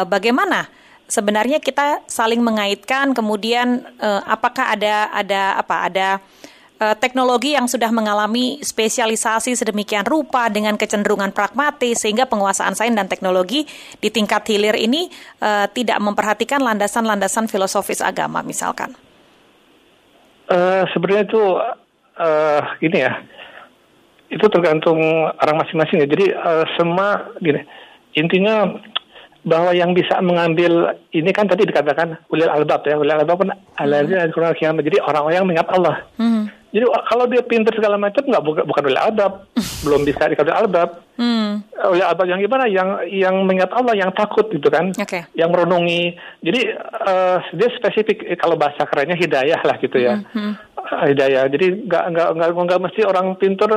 bagaimana 0.09 0.67
sebenarnya 1.13 1.61
kita 1.61 2.01
saling 2.09 2.41
mengaitkan? 2.41 3.13
Kemudian, 3.13 3.85
eh, 4.01 4.23
apakah 4.25 4.73
ada 4.73 5.13
ada 5.13 5.61
apa? 5.61 5.77
Ada 5.93 6.09
eh, 6.81 6.97
teknologi 6.97 7.53
yang 7.53 7.69
sudah 7.69 7.93
mengalami 7.93 8.65
spesialisasi 8.65 9.53
sedemikian 9.53 10.09
rupa 10.09 10.49
dengan 10.49 10.81
kecenderungan 10.81 11.37
pragmatis 11.37 12.01
sehingga 12.01 12.25
penguasaan 12.25 12.73
sains 12.73 12.97
dan 12.97 13.13
teknologi 13.13 13.69
di 14.01 14.09
tingkat 14.09 14.49
hilir 14.49 14.75
ini 14.81 15.13
eh, 15.45 15.67
tidak 15.77 16.01
memperhatikan 16.01 16.65
landasan-landasan 16.65 17.53
filosofis 17.53 18.01
agama, 18.01 18.41
misalkan. 18.41 18.97
Eh, 20.49 20.85
sebenarnya 20.97 21.29
itu 21.29 21.43
eh 22.13 22.63
gini 22.77 22.99
ya, 23.01 23.25
itu 24.29 24.45
tergantung 24.53 25.01
orang 25.33 25.57
masing-masing 25.61 26.05
ya. 26.05 26.09
Jadi 26.09 26.27
eh, 26.29 26.65
semua 26.77 27.37
gini, 27.41 27.61
intinya 28.17 28.69
bahwa 29.43 29.75
yang 29.75 29.91
bisa 29.91 30.23
mengambil 30.23 30.95
ini 31.11 31.31
kan 31.35 31.51
tadi 31.51 31.67
dikatakan 31.67 32.15
ulil 32.31 32.51
albab 32.51 32.87
ya, 32.87 32.95
ulil 32.95 33.15
albab 33.15 33.43
kan 33.43 33.51
alazina 33.79 34.27
yadhkuruna 34.27 34.55
qiyamah. 34.55 34.83
Jadi 34.87 34.99
orang-orang 35.03 35.35
yang 35.35 35.47
mengingat 35.47 35.69
Allah. 35.71 35.97
Hmm. 36.19 36.47
Jadi 36.73 36.89
kalau 36.89 37.29
dia 37.29 37.45
pintar 37.45 37.77
segala 37.77 38.01
macam 38.01 38.25
nggak 38.25 38.45
bukan 38.49 38.65
bukan 38.65 38.83
ulil 38.89 39.03
albab, 39.03 39.33
belum 39.85 40.01
bisa 40.09 40.25
dikatakan 40.31 40.63
albab. 40.63 40.89
Hmm. 41.19 41.61
Ulil 41.91 42.07
albab 42.07 42.27
yang 42.31 42.41
gimana? 42.41 42.65
Yang 42.71 42.89
yang 43.13 43.35
mengingat 43.45 43.75
Allah, 43.75 43.95
yang 43.99 44.11
takut 44.15 44.47
gitu 44.49 44.71
kan? 44.73 44.95
Oke. 44.97 45.27
yang 45.37 45.51
merenungi. 45.53 46.17
Jadi 46.41 46.61
eh, 46.81 47.39
dia 47.53 47.69
spesifik 47.77 48.25
eh, 48.25 48.39
kalau 48.39 48.55
bahasa 48.55 48.87
kerennya 48.89 49.19
hidayah 49.19 49.61
lah 49.61 49.77
gitu 49.83 49.99
ya. 49.99 50.23
Hmm, 50.33 50.55
Eh, 50.93 51.15
hidayah. 51.15 51.49
Jadi 51.49 51.89
nggak 51.89 52.05
nggak 52.13 52.29
nggak 52.53 52.83
mesti 52.83 53.01
orang 53.07 53.39
pintar 53.41 53.71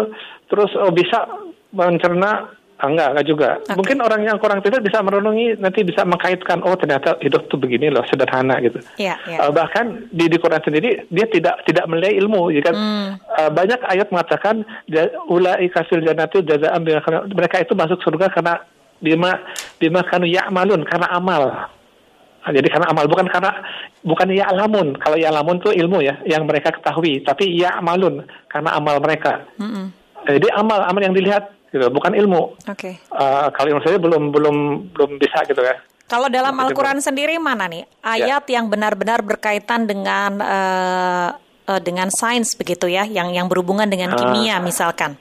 terus 0.50 0.72
oh, 0.76 0.92
bisa 0.92 1.26
mencerna 1.72 2.52
enggak, 2.84 3.10
enggak 3.16 3.28
juga. 3.28 3.50
Okay. 3.64 3.76
Mungkin 3.80 3.98
orang 4.04 4.22
yang 4.28 4.38
kurang 4.40 4.60
tidur 4.60 4.84
bisa 4.84 5.00
merenungi, 5.00 5.56
nanti 5.56 5.88
bisa 5.88 6.04
mengkaitkan, 6.04 6.60
oh 6.68 6.76
ternyata 6.76 7.16
hidup 7.24 7.48
tuh 7.48 7.56
begini 7.56 7.88
loh, 7.88 8.04
sederhana 8.04 8.60
gitu. 8.60 8.84
Yeah, 9.00 9.16
yeah. 9.28 9.48
Uh, 9.48 9.52
bahkan 9.56 10.12
di, 10.12 10.28
di 10.28 10.36
Quran 10.36 10.60
sendiri 10.60 11.08
dia 11.08 11.26
tidak 11.32 11.64
tidak 11.64 11.88
menilai 11.88 12.20
ilmu, 12.20 12.52
ya 12.52 12.62
kan? 12.68 12.76
Mm. 12.76 13.10
Uh, 13.24 13.50
banyak 13.56 13.80
ayat 13.88 14.08
mengatakan 14.12 14.68
ulai 15.32 15.72
kafir 15.72 16.04
jannatu 16.04 16.44
jazaan 16.44 16.84
mereka 17.32 17.64
itu 17.64 17.72
masuk 17.72 18.04
surga 18.04 18.28
karena 18.28 18.60
bima 19.00 19.40
bima 19.80 20.04
kanu 20.04 20.28
ya'malun 20.28 20.84
karena 20.84 21.08
amal. 21.16 21.72
Nah, 22.46 22.54
jadi 22.54 22.68
karena 22.70 22.94
amal 22.94 23.10
bukan 23.10 23.26
karena 23.26 23.52
bukan 24.06 24.28
ya 24.36 24.46
alamun. 24.54 24.94
Kalau 25.02 25.18
ya 25.18 25.34
alamun 25.34 25.58
tuh 25.64 25.74
ilmu 25.74 26.04
ya 26.04 26.20
yang 26.30 26.46
mereka 26.46 26.76
ketahui, 26.76 27.26
tapi 27.26 27.56
ya 27.58 27.80
amalun 27.80 28.22
karena 28.52 28.76
amal 28.76 29.02
mereka. 29.02 29.48
Mm 29.58 29.66
-mm. 29.66 29.86
Jadi 30.26 30.48
amal 30.54 30.86
amal 30.86 31.02
yang 31.02 31.16
dilihat 31.18 31.56
gitu, 31.76 31.92
bukan 31.92 32.16
ilmu. 32.16 32.56
Oke. 32.72 32.96
Okay. 32.96 33.04
Uh, 33.12 33.52
kalau 33.52 33.76
ilmu 33.76 33.84
saya 33.84 34.00
belum 34.00 34.32
belum 34.32 34.56
belum 34.96 35.20
bisa 35.20 35.44
gitu 35.44 35.60
ya. 35.60 35.76
Kalau 36.06 36.30
dalam 36.30 36.54
Al-Quran 36.62 37.02
sendiri 37.02 37.36
mana 37.42 37.66
nih 37.66 37.84
ayat 38.06 38.46
ya. 38.46 38.62
yang 38.62 38.70
benar-benar 38.70 39.26
berkaitan 39.26 39.90
dengan 39.90 40.38
uh, 40.38 41.34
uh, 41.66 41.82
dengan 41.82 42.14
sains 42.14 42.54
begitu 42.54 42.86
ya, 42.86 43.10
yang 43.10 43.34
yang 43.34 43.50
berhubungan 43.50 43.90
dengan 43.90 44.14
uh, 44.14 44.18
kimia 44.18 44.62
misalkan? 44.62 45.18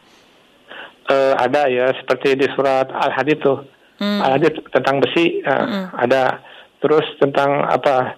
Uh, 1.08 1.32
ada 1.40 1.72
ya, 1.72 1.88
seperti 2.00 2.36
di 2.36 2.48
surat 2.52 2.88
Al-Hadid 2.88 3.40
tuh, 3.40 3.64
hmm. 4.00 4.20
Al-Hadid 4.28 4.60
tentang 4.72 5.00
besi 5.00 5.40
uh, 5.44 5.64
hmm. 5.64 5.84
ada, 6.00 6.40
terus 6.84 7.04
tentang 7.16 7.64
apa? 7.64 8.16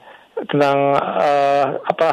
Tentang 0.51 0.79
uh, 0.99 1.67
apa? 1.87 2.09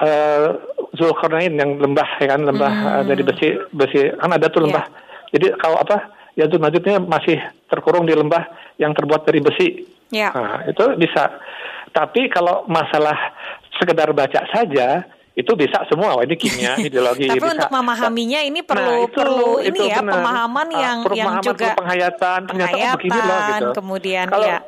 Uh, 0.00 0.56
Zulkarnain 0.96 1.52
yang 1.52 1.76
lembah 1.76 2.08
ya 2.24 2.32
kan 2.32 2.40
lembah 2.40 2.72
hmm. 2.72 2.88
uh, 2.88 3.02
dari 3.04 3.20
besi 3.20 3.52
besi 3.68 4.10
kan 4.16 4.32
ada 4.32 4.48
tuh 4.48 4.64
lembah. 4.64 4.84
Yeah. 4.88 5.30
Jadi 5.36 5.46
kalau 5.60 5.76
apa 5.76 5.96
ya 6.34 6.48
tuh 6.48 6.56
Majidnya 6.56 6.98
masih 7.04 7.36
terkurung 7.68 8.08
di 8.08 8.16
lembah 8.16 8.48
yang 8.80 8.96
terbuat 8.96 9.28
dari 9.28 9.44
besi. 9.44 9.84
Yeah. 10.08 10.32
Nah, 10.32 10.66
itu 10.66 10.96
bisa. 10.96 11.36
Tapi 11.92 12.32
kalau 12.32 12.64
masalah 12.64 13.14
sekedar 13.76 14.10
baca 14.16 14.40
saja 14.50 15.04
itu 15.40 15.52
bisa 15.56 15.78
semua 15.86 16.18
Wah, 16.18 16.24
ini 16.26 16.34
kimia 16.36 16.76
ideologi 16.90 17.24
tapi 17.30 17.38
bisa. 17.40 17.54
untuk 17.56 17.70
memahaminya 17.72 18.40
ini 18.44 18.60
perlu 18.60 18.92
nah, 18.92 19.06
itu, 19.06 19.16
perlu 19.16 19.50
ini 19.62 19.68
itu 19.72 19.82
ya 19.88 20.02
benar. 20.02 20.14
pemahaman 20.18 20.68
ah, 20.68 20.80
yang 20.82 20.98
uh, 21.06 21.14
yang 21.16 21.34
juga 21.40 21.68
penghayatan 21.78 22.38
ternyata 22.50 22.76
oh, 22.76 22.92
begini 22.98 23.20
loh 23.22 23.38
gitu 23.46 23.68
kemudian 23.78 24.26
kalau, 24.26 24.44
ya 24.44 24.58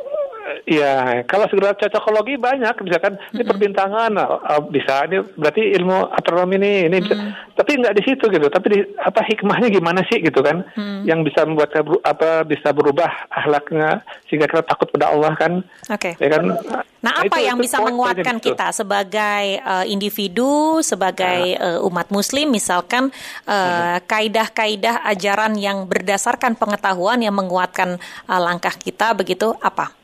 Iya, 0.62 1.26
kalau 1.26 1.50
segera 1.50 1.75
cocokologi 1.75 2.38
banyak, 2.38 2.75
misalkan 2.87 3.19
mm-hmm. 3.19 3.35
ini 3.35 3.42
perbintangan 3.42 4.12
uh, 4.14 4.62
bisa, 4.71 5.11
ini 5.11 5.19
berarti 5.35 5.75
ilmu 5.75 6.14
astronomi 6.14 6.54
ini, 6.62 6.73
ini 6.87 6.97
bisa, 7.02 7.19
mm-hmm. 7.19 7.59
tapi 7.59 7.71
nggak 7.83 7.97
di 7.99 8.02
situ 8.07 8.25
gitu, 8.31 8.47
tapi 8.47 8.66
di, 8.71 8.78
apa 9.02 9.26
hikmahnya 9.26 9.69
gimana 9.75 10.07
sih 10.07 10.23
gitu 10.23 10.38
kan, 10.38 10.62
mm-hmm. 10.62 11.02
yang 11.02 11.26
bisa 11.26 11.42
membuat 11.42 11.75
apa 12.07 12.47
bisa 12.47 12.71
berubah 12.71 13.11
akhlaknya 13.35 14.07
sehingga 14.31 14.47
kita 14.47 14.62
takut 14.62 14.87
pada 14.95 15.11
Allah 15.11 15.35
kan, 15.35 15.66
Oke. 15.90 16.14
Okay. 16.14 16.23
Ya 16.23 16.38
kan. 16.38 16.45
Nah, 16.47 16.83
nah 17.02 17.12
apa 17.26 17.42
itu, 17.42 17.49
yang 17.50 17.59
itu 17.59 17.66
bisa 17.66 17.83
menguatkan 17.83 18.37
kita 18.38 18.71
sebagai 18.71 19.45
uh, 19.66 19.83
individu, 19.83 20.78
sebagai 20.87 21.59
uh, 21.59 21.83
umat 21.90 22.07
Muslim, 22.14 22.54
misalkan 22.54 23.11
uh, 23.50 23.50
mm-hmm. 23.50 24.07
kaidah-kaidah 24.07 25.02
ajaran 25.11 25.59
yang 25.59 25.90
berdasarkan 25.90 26.54
pengetahuan 26.54 27.19
yang 27.19 27.35
menguatkan 27.35 27.99
uh, 28.31 28.38
langkah 28.38 28.78
kita 28.78 29.11
begitu 29.19 29.59
apa? 29.59 30.01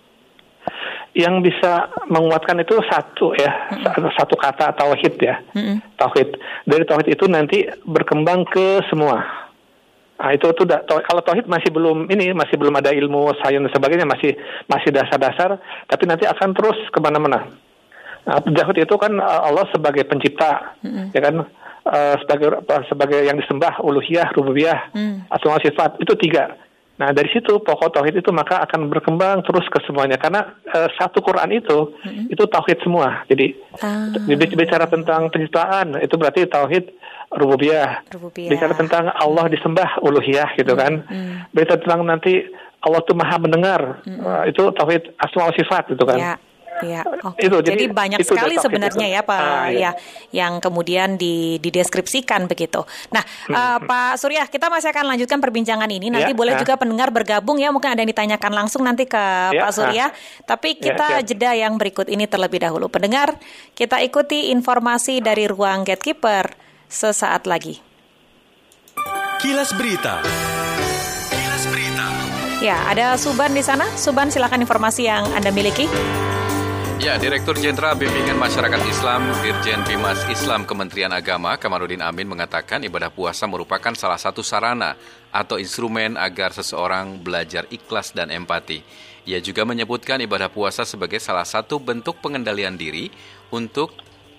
Yang 1.17 1.41
bisa 1.43 1.91
menguatkan 2.07 2.61
itu 2.63 2.79
satu 2.87 3.35
ya 3.35 3.51
mm-hmm. 3.75 4.15
satu 4.15 4.35
kata 4.39 4.77
tauhid 4.77 5.15
ya 5.19 5.41
mm-hmm. 5.55 5.77
tauhid 5.99 6.29
dari 6.69 6.85
tauhid 6.85 7.09
itu 7.11 7.25
nanti 7.27 7.65
berkembang 7.85 8.47
ke 8.47 8.85
semua 8.87 9.25
nah 10.19 10.35
itu 10.35 10.51
tuh 10.51 10.67
kalau 10.87 11.23
tauhid 11.23 11.47
masih 11.47 11.71
belum 11.71 12.11
ini 12.11 12.35
masih 12.35 12.59
belum 12.59 12.75
ada 12.75 12.91
ilmu 12.91 13.35
sains 13.39 13.63
dan 13.63 13.71
sebagainya 13.71 14.07
masih 14.07 14.35
masih 14.67 14.91
dasar-dasar 14.91 15.63
tapi 15.87 16.05
nanti 16.11 16.27
akan 16.27 16.55
terus 16.55 16.79
ke 16.91 16.99
mana-mana 16.99 17.47
nah, 18.27 18.43
tauhid 18.43 18.85
itu 18.85 18.95
kan 18.99 19.15
eh, 19.15 19.41
Allah 19.47 19.67
sebagai 19.71 20.03
pencipta 20.07 20.79
mm-hmm. 20.83 21.07
ya 21.15 21.21
kan 21.23 21.35
uh, 21.89 22.15
sebagai 22.25 22.49
sebagai 22.89 23.21
yang 23.25 23.37
disembah 23.41 23.81
uluhiyah 23.81 24.29
rububiyah 24.37 24.93
mm. 24.93 25.33
asma 25.33 25.61
sifat 25.65 25.97
itu 26.03 26.13
tiga 26.21 26.68
Nah 26.99 27.15
dari 27.15 27.31
situ 27.31 27.63
pokok 27.63 27.95
tauhid 27.95 28.19
itu 28.19 28.31
maka 28.35 28.59
akan 28.67 28.91
berkembang 28.91 29.47
terus 29.47 29.63
ke 29.71 29.79
semuanya 29.87 30.19
karena 30.19 30.59
uh, 30.75 30.91
satu 30.99 31.23
Quran 31.23 31.55
itu 31.55 31.95
mm-hmm. 31.95 32.35
itu 32.35 32.43
tauhid 32.51 32.79
semua. 32.83 33.23
Jadi 33.31 33.55
ah. 33.79 34.11
bicara 34.59 34.91
tentang 34.91 35.31
penciptaan 35.31 35.95
itu 36.03 36.15
berarti 36.19 36.51
tauhid 36.51 36.91
rububiyah. 37.31 38.03
rububiyah. 38.11 38.51
Bicara 38.51 38.75
tentang 38.75 39.15
Allah 39.15 39.47
disembah 39.47 40.03
uluhiyah 40.03 40.59
gitu 40.59 40.75
kan. 40.75 41.07
Mm-hmm. 41.07 41.55
Bicara 41.55 41.79
tentang 41.79 42.03
nanti 42.03 42.43
Allah 42.83 43.01
itu 43.07 43.15
maha 43.15 43.37
mendengar 43.39 44.03
mm-hmm. 44.03 44.27
uh, 44.27 44.45
itu 44.51 44.63
tauhid 44.75 45.15
asma 45.23 45.47
wa 45.47 45.55
sifat 45.55 45.95
gitu 45.95 46.03
kan. 46.03 46.19
Ya. 46.19 46.35
Ya, 46.85 47.03
okay. 47.03 47.51
itu, 47.51 47.57
jadi, 47.65 47.75
jadi 47.75 47.85
banyak 47.91 48.19
itu 48.23 48.31
sekali 48.31 48.55
sebenarnya 48.59 49.07
itu. 49.11 49.17
ya 49.19 49.21
Pak 49.27 49.41
ah, 49.41 49.67
ya. 49.69 49.79
ya 49.79 49.91
yang 50.31 50.63
kemudian 50.63 51.19
di, 51.19 51.59
dideskripsikan 51.59 52.47
begitu. 52.47 52.87
Nah, 53.11 53.23
hmm. 53.25 53.55
uh, 53.55 53.79
Pak 53.83 54.21
Surya, 54.21 54.47
kita 54.47 54.71
masih 54.71 54.95
akan 54.95 55.11
lanjutkan 55.11 55.39
perbincangan 55.43 55.89
ini. 55.91 56.13
Nanti 56.13 56.33
ya, 56.33 56.39
boleh 56.39 56.55
ya. 56.55 56.61
juga 56.63 56.79
pendengar 56.79 57.11
bergabung 57.11 57.59
ya, 57.59 57.75
mungkin 57.75 57.95
ada 57.95 58.01
yang 58.01 58.11
ditanyakan 58.11 58.53
langsung 58.55 58.87
nanti 58.87 59.09
ke 59.09 59.25
ya, 59.55 59.67
Pak 59.67 59.73
Surya. 59.75 60.07
Ah. 60.09 60.11
Tapi 60.45 60.79
ya, 60.79 60.93
kita 60.93 61.07
ya, 61.19 61.25
jeda 61.25 61.51
yang 61.57 61.75
berikut 61.81 62.07
ini 62.07 62.29
terlebih 62.31 62.63
dahulu. 62.63 62.87
Pendengar, 62.87 63.37
kita 63.75 63.99
ikuti 64.05 64.55
informasi 64.55 65.21
dari 65.25 65.49
ruang 65.51 65.83
Gatekeeper 65.83 66.55
sesaat 66.89 67.45
lagi. 67.45 67.81
Kilas 69.39 69.71
Berita. 69.77 70.19
Kilas 71.31 71.65
Berita. 71.71 72.07
Ya, 72.59 72.83
ada 72.91 73.15
Suban 73.15 73.55
di 73.55 73.63
sana. 73.63 73.87
Suban, 73.95 74.35
silakan 74.35 74.67
informasi 74.67 75.07
yang 75.07 75.31
Anda 75.31 75.55
miliki. 75.55 75.87
Ya, 76.99 77.15
Direktur 77.15 77.55
Jenderal 77.55 77.95
Bimbingan 77.95 78.35
Masyarakat 78.35 78.83
Islam 78.91 79.31
Dirjen 79.39 79.87
Bimas 79.87 80.19
Islam 80.35 80.67
Kementerian 80.67 81.15
Agama 81.15 81.55
Kamarudin 81.55 82.03
Amin 82.03 82.27
mengatakan 82.27 82.83
ibadah 82.83 83.07
puasa 83.07 83.47
merupakan 83.47 83.95
salah 83.95 84.19
satu 84.19 84.43
sarana 84.43 84.99
atau 85.31 85.63
instrumen 85.63 86.19
agar 86.19 86.51
seseorang 86.51 87.23
belajar 87.23 87.71
ikhlas 87.71 88.11
dan 88.11 88.35
empati. 88.35 88.83
Ia 89.31 89.39
juga 89.39 89.63
menyebutkan 89.63 90.19
ibadah 90.27 90.51
puasa 90.51 90.83
sebagai 90.83 91.23
salah 91.23 91.47
satu 91.47 91.79
bentuk 91.79 92.19
pengendalian 92.19 92.75
diri 92.75 93.15
untuk 93.55 93.95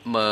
me 0.09 0.27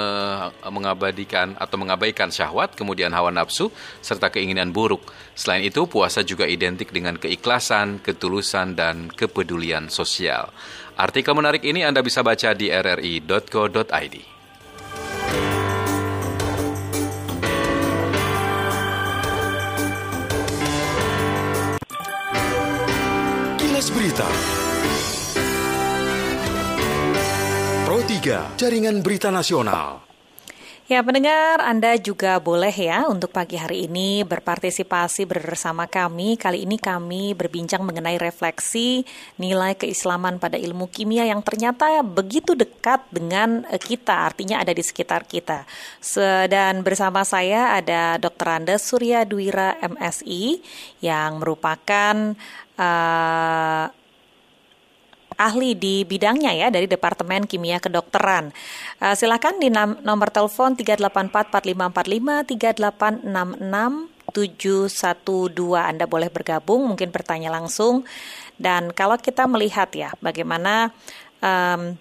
mengabadikan 0.65 1.53
atau 1.61 1.77
mengabaikan 1.77 2.33
syahwat, 2.33 2.73
kemudian 2.73 3.13
hawa 3.13 3.29
nafsu, 3.29 3.69
serta 4.01 4.33
keinginan 4.33 4.73
buruk. 4.73 5.13
Selain 5.37 5.61
itu, 5.61 5.85
puasa 5.85 6.25
juga 6.25 6.49
identik 6.49 6.89
dengan 6.89 7.21
keikhlasan, 7.21 8.01
ketulusan, 8.01 8.73
dan 8.73 9.13
kepedulian 9.13 9.93
sosial. 9.93 10.49
Artikel 10.97 11.37
menarik 11.37 11.61
ini 11.61 11.85
Anda 11.85 12.01
bisa 12.01 12.25
baca 12.25 12.57
di 12.57 12.73
rri.co.id. 12.73 14.37
Berita 23.87 24.29
3 28.27 28.59
Jaringan 28.59 28.99
Berita 28.99 29.31
Nasional 29.31 30.03
Ya, 30.87 31.03
pendengar, 31.03 31.59
Anda 31.59 31.99
juga 31.99 32.39
boleh 32.39 32.71
ya 32.71 33.11
untuk 33.11 33.35
pagi 33.35 33.59
hari 33.59 33.91
ini 33.91 34.23
berpartisipasi 34.23 35.27
bersama 35.27 35.83
kami. 35.83 36.39
Kali 36.39 36.63
ini 36.63 36.79
kami 36.79 37.35
berbincang 37.35 37.83
mengenai 37.83 38.15
refleksi 38.15 39.03
nilai 39.35 39.75
keislaman 39.75 40.39
pada 40.39 40.55
ilmu 40.55 40.87
kimia 40.87 41.27
yang 41.27 41.43
ternyata 41.43 41.99
begitu 42.07 42.55
dekat 42.55 43.03
dengan 43.11 43.67
eh, 43.67 43.75
kita, 43.75 44.31
artinya 44.31 44.63
ada 44.63 44.71
di 44.71 44.79
sekitar 44.79 45.27
kita. 45.27 45.67
Dan 46.47 46.87
bersama 46.87 47.27
saya 47.27 47.75
ada 47.75 48.15
Dr. 48.15 48.47
Andes 48.47 48.87
Surya 48.87 49.27
Dwira 49.27 49.75
MSI 49.83 50.63
yang 51.03 51.43
merupakan 51.43 52.31
uh, 52.79 53.91
ahli 55.37 55.77
di 55.77 56.03
bidangnya 56.03 56.51
ya 56.51 56.67
dari 56.73 56.89
Departemen 56.89 57.45
Kimia 57.45 57.77
Kedokteran. 57.77 58.51
Uh, 58.97 59.13
silakan 59.13 59.61
di 59.61 59.69
nomor 59.71 60.33
telepon 60.33 60.73
384 60.73 61.53
4545 61.53 63.23
3866 63.23 64.17
712 64.33 65.77
Anda 65.77 66.05
boleh 66.05 66.27
bergabung, 66.27 66.83
mungkin 66.89 67.09
bertanya 67.15 67.53
langsung. 67.53 68.03
Dan 68.59 68.91
kalau 68.91 69.15
kita 69.15 69.47
melihat 69.47 69.87
ya 69.95 70.11
bagaimana 70.19 70.91
um, 71.39 71.95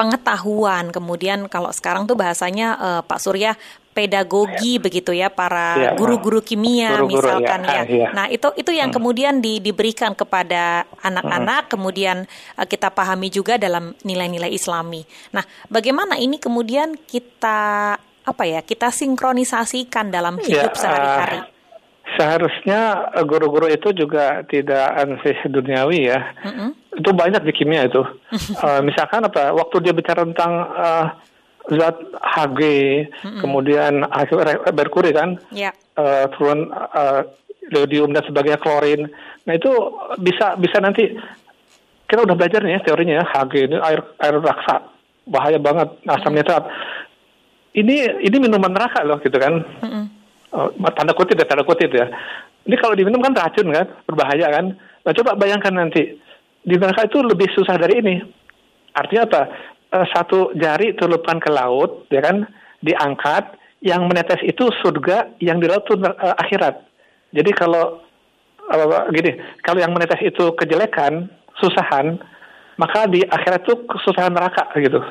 pengetahuan, 0.00 0.88
kemudian 0.88 1.44
kalau 1.52 1.68
sekarang 1.76 2.08
tuh 2.08 2.16
bahasanya 2.16 2.68
uh, 2.80 3.02
Pak 3.04 3.20
Surya 3.20 3.60
pedagogi 4.00 4.80
ya. 4.80 4.80
begitu 4.80 5.12
ya 5.12 5.28
para 5.28 5.76
ya. 5.76 5.90
guru-guru 5.92 6.40
kimia 6.40 6.96
guru-guru, 6.96 7.20
misalkan 7.20 7.60
ya. 7.68 7.72
ya. 7.76 7.82
ya. 7.84 8.08
Nah, 8.16 8.26
itu 8.32 8.48
itu 8.56 8.72
yang 8.72 8.88
hmm. 8.88 8.96
kemudian 8.96 9.34
di, 9.44 9.60
diberikan 9.60 10.16
kepada 10.16 10.88
anak-anak 11.04 11.68
hmm. 11.68 11.72
kemudian 11.76 12.16
uh, 12.56 12.64
kita 12.64 12.88
pahami 12.88 13.28
juga 13.28 13.60
dalam 13.60 13.92
nilai-nilai 14.00 14.48
Islami. 14.48 15.04
Nah, 15.36 15.44
bagaimana 15.68 16.16
ini 16.16 16.40
kemudian 16.40 16.96
kita 16.96 17.60
apa 18.00 18.44
ya? 18.48 18.64
Kita 18.64 18.88
sinkronisasikan 18.88 20.08
dalam 20.08 20.40
ya, 20.40 20.64
hidup 20.64 20.72
ya, 20.72 20.80
sehari-hari. 20.80 21.38
Seharusnya 22.16 22.80
eh, 23.14 23.24
guru-guru 23.28 23.70
itu 23.70 23.92
juga 23.92 24.42
tidak 24.48 24.86
ansih 24.96 25.36
duniawi 25.46 26.10
ya. 26.10 26.32
Itu 26.96 27.12
banyak 27.12 27.44
di 27.44 27.52
kimia 27.52 27.84
itu. 27.84 28.00
Eh, 28.60 28.80
misalkan 28.84 29.24
apa? 29.24 29.52
Waktu 29.56 29.76
dia 29.84 29.94
bicara 29.94 30.24
tentang 30.26 30.52
eh, 30.74 31.06
zat 31.70 31.96
Hg, 32.18 32.60
kemudian 33.38 34.02
hasil 34.04 34.36
re- 34.36 34.62
merkuri 34.70 35.10
kan, 35.10 35.38
eh, 35.94 36.24
turun 36.34 36.66
eh, 36.72 37.22
iodium 37.70 38.10
dan 38.10 38.22
sebagainya 38.22 38.58
klorin. 38.58 39.06
Nah 39.46 39.54
itu 39.54 39.70
bisa 40.18 40.54
bisa 40.54 40.78
nanti 40.78 41.06
kita 42.04 42.26
udah 42.26 42.34
belajar 42.34 42.60
nih 42.60 42.74
ya 42.74 42.80
teorinya 42.82 43.14
ya 43.18 43.24
Hg 43.24 43.52
ini 43.54 43.76
air 43.78 44.02
air 44.18 44.34
raksa 44.38 44.82
bahaya 45.24 45.62
banget 45.62 45.88
asam 46.04 46.34
nitrat. 46.34 46.66
Ini 47.70 48.26
ini 48.26 48.36
minuman 48.42 48.74
neraka 48.74 49.06
loh 49.06 49.22
gitu 49.22 49.38
kan. 49.38 49.62
Oh, 50.50 50.66
tanda 50.90 51.14
kutip 51.14 51.38
ya 51.38 51.46
tanda 51.46 51.62
kutip 51.62 51.94
ya. 51.94 52.10
Ini 52.66 52.74
kalau 52.76 52.98
diminum 52.98 53.22
kan 53.22 53.30
racun 53.32 53.70
kan, 53.70 53.86
berbahaya 54.10 54.50
kan. 54.50 54.74
Nah 54.74 55.12
coba 55.14 55.38
bayangkan 55.38 55.70
nanti 55.70 56.18
di 56.60 56.74
neraka 56.74 57.06
itu 57.06 57.22
lebih 57.22 57.46
susah 57.54 57.78
dari 57.78 58.02
ini. 58.02 58.14
Artinya 58.90 59.22
apa? 59.30 59.42
Eh, 59.90 60.06
satu 60.14 60.54
jari 60.54 60.94
tulupkan 60.94 61.42
ke 61.42 61.50
laut, 61.50 62.06
ya 62.14 62.22
kan, 62.22 62.46
diangkat, 62.78 63.58
yang 63.82 64.06
menetes 64.06 64.38
itu 64.46 64.70
surga, 64.78 65.34
yang 65.42 65.58
di 65.58 65.66
laut 65.66 65.82
itu 65.82 65.98
eh, 65.98 66.34
akhirat. 66.38 66.78
Jadi 67.34 67.50
kalau 67.58 67.98
eh, 68.70 68.86
gini, 69.10 69.34
kalau 69.66 69.82
yang 69.82 69.90
menetes 69.90 70.22
itu 70.22 70.54
kejelekan, 70.54 71.26
susahan, 71.58 72.22
maka 72.78 73.10
di 73.10 73.26
akhirat 73.26 73.66
itu 73.66 73.74
kesusahan 73.90 74.30
neraka 74.30 74.70
gitu. 74.78 75.02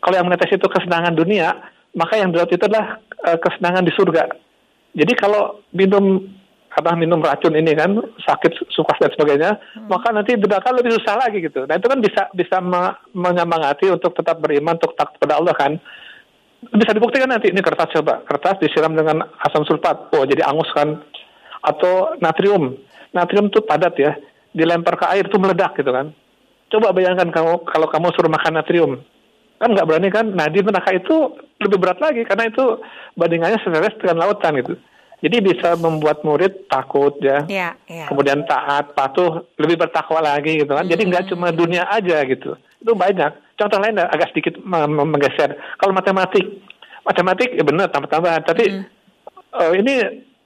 Kalau 0.00 0.14
yang 0.16 0.24
menetes 0.24 0.56
itu 0.56 0.64
kesenangan 0.64 1.12
dunia, 1.12 1.52
maka 1.92 2.16
yang 2.16 2.32
di 2.32 2.40
laut 2.40 2.48
itu 2.48 2.64
adalah 2.64 3.04
eh, 3.28 3.36
kesenangan 3.36 3.84
di 3.84 3.92
surga. 3.92 4.24
Jadi 4.96 5.12
kalau 5.20 5.60
minum 5.76 6.24
apa 6.78 6.94
minum 6.94 7.18
racun 7.18 7.58
ini 7.58 7.74
kan 7.74 7.90
sakit 8.22 8.70
sukas 8.70 9.02
dan 9.02 9.10
sebagainya, 9.10 9.58
maka 9.90 10.14
nanti 10.14 10.38
neraka 10.38 10.70
lebih 10.70 10.94
susah 10.94 11.18
lagi 11.18 11.42
gitu. 11.42 11.66
Nah 11.66 11.74
itu 11.74 11.90
kan 11.90 11.98
bisa 11.98 12.30
bisa 12.30 12.62
me- 12.62 12.94
menyemangati 13.10 13.90
untuk 13.90 14.14
tetap 14.14 14.38
beriman 14.38 14.78
untuk 14.78 14.94
takut 14.94 15.18
pada 15.18 15.42
Allah 15.42 15.58
kan. 15.58 15.74
Bisa 16.70 16.94
dibuktikan 16.94 17.26
nanti 17.26 17.50
ini 17.50 17.58
kertas 17.58 17.90
coba 17.98 18.22
kertas 18.22 18.62
disiram 18.62 18.94
dengan 18.94 19.26
asam 19.42 19.66
sulfat, 19.66 20.14
oh 20.14 20.22
jadi 20.22 20.46
angus 20.46 20.70
kan. 20.70 21.02
Atau 21.66 22.14
natrium, 22.22 22.78
natrium 23.10 23.50
itu 23.50 23.58
padat 23.66 23.98
ya, 23.98 24.14
dilempar 24.54 24.94
ke 24.94 25.06
air 25.10 25.26
itu 25.26 25.38
meledak 25.42 25.74
gitu 25.74 25.90
kan. 25.90 26.14
Coba 26.70 26.94
bayangkan 26.94 27.34
kamu 27.34 27.66
kalau 27.66 27.90
kamu 27.90 28.06
suruh 28.14 28.30
makan 28.30 28.54
natrium, 28.54 28.92
kan 29.58 29.74
nggak 29.74 29.86
berani 29.86 30.08
kan? 30.14 30.30
Nah 30.30 30.46
di 30.46 30.62
neraka 30.62 30.94
itu 30.94 31.34
lebih 31.58 31.82
berat 31.82 31.98
lagi 31.98 32.22
karena 32.22 32.46
itu 32.46 32.78
bandingannya 33.18 33.58
sebenarnya 33.66 33.98
dengan 33.98 34.22
lautan 34.22 34.54
gitu. 34.62 34.78
Jadi 35.18 35.36
bisa 35.42 35.74
membuat 35.74 36.22
murid 36.22 36.70
takut 36.70 37.18
ya, 37.18 37.42
Ya, 37.44 37.74
ya. 37.84 38.06
kemudian 38.06 38.46
taat, 38.46 38.94
patuh, 38.94 39.42
lebih 39.58 39.74
bertakwa 39.76 40.22
lagi 40.22 40.62
gitu 40.62 40.70
kan. 40.70 40.86
Jadi 40.86 41.02
nggak 41.04 41.26
cuma 41.28 41.50
dunia 41.50 41.90
aja 41.90 42.22
gitu. 42.22 42.54
Itu 42.78 42.94
banyak. 42.94 43.58
Contoh 43.58 43.78
lain 43.78 43.98
agak 43.98 44.30
sedikit 44.30 44.54
me- 44.62 44.86
me- 44.86 45.10
menggeser. 45.10 45.58
Kalau 45.74 45.90
matematik, 45.90 46.62
matematik 47.02 47.50
ya 47.50 47.66
benar 47.66 47.90
tambah-tambahan. 47.90 48.46
Tapi 48.46 48.64
eh, 49.58 49.72
ini 49.74 49.94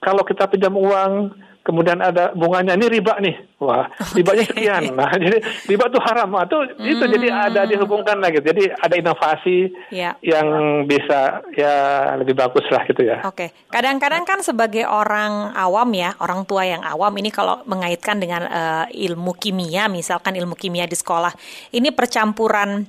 kalau 0.00 0.24
kita 0.24 0.48
pinjam 0.48 0.72
uang, 0.72 1.36
kemudian 1.62 2.02
ada 2.02 2.34
bunganya 2.34 2.74
ini 2.74 2.86
riba 2.90 3.18
nih, 3.22 3.34
wah 3.62 3.86
ribanya 4.12 4.44
sekian. 4.46 4.82
Nah 4.94 5.10
jadi 5.22 5.38
riba 5.70 5.84
itu 5.88 5.98
haram. 6.02 6.28
Nah, 6.34 6.44
itu 6.46 6.58
itu 6.82 7.04
jadi 7.06 7.28
ada 7.30 7.62
dihubungkan 7.64 8.18
lagi. 8.18 8.42
Jadi 8.42 8.70
ada 8.70 8.94
inovasi 8.94 9.70
Ya. 9.94 10.18
yang 10.22 10.46
bisa 10.84 11.42
ya 11.54 11.74
lebih 12.18 12.34
bagus 12.34 12.66
lah 12.68 12.82
gitu 12.90 13.06
ya. 13.06 13.22
Oke, 13.22 13.54
kadang-kadang 13.70 14.26
kan 14.26 14.42
sebagai 14.42 14.82
orang 14.84 15.54
awam 15.54 15.88
ya, 15.94 16.14
orang 16.18 16.42
tua 16.44 16.66
yang 16.66 16.82
awam 16.82 17.14
ini 17.16 17.30
kalau 17.30 17.62
mengaitkan 17.64 18.18
dengan 18.18 18.42
eh, 18.46 19.08
ilmu 19.10 19.34
kimia, 19.38 19.86
misalkan 19.86 20.34
ilmu 20.34 20.58
kimia 20.58 20.84
di 20.90 20.98
sekolah, 20.98 21.30
ini 21.72 21.94
percampuran 21.94 22.82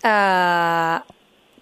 eh 0.00 0.96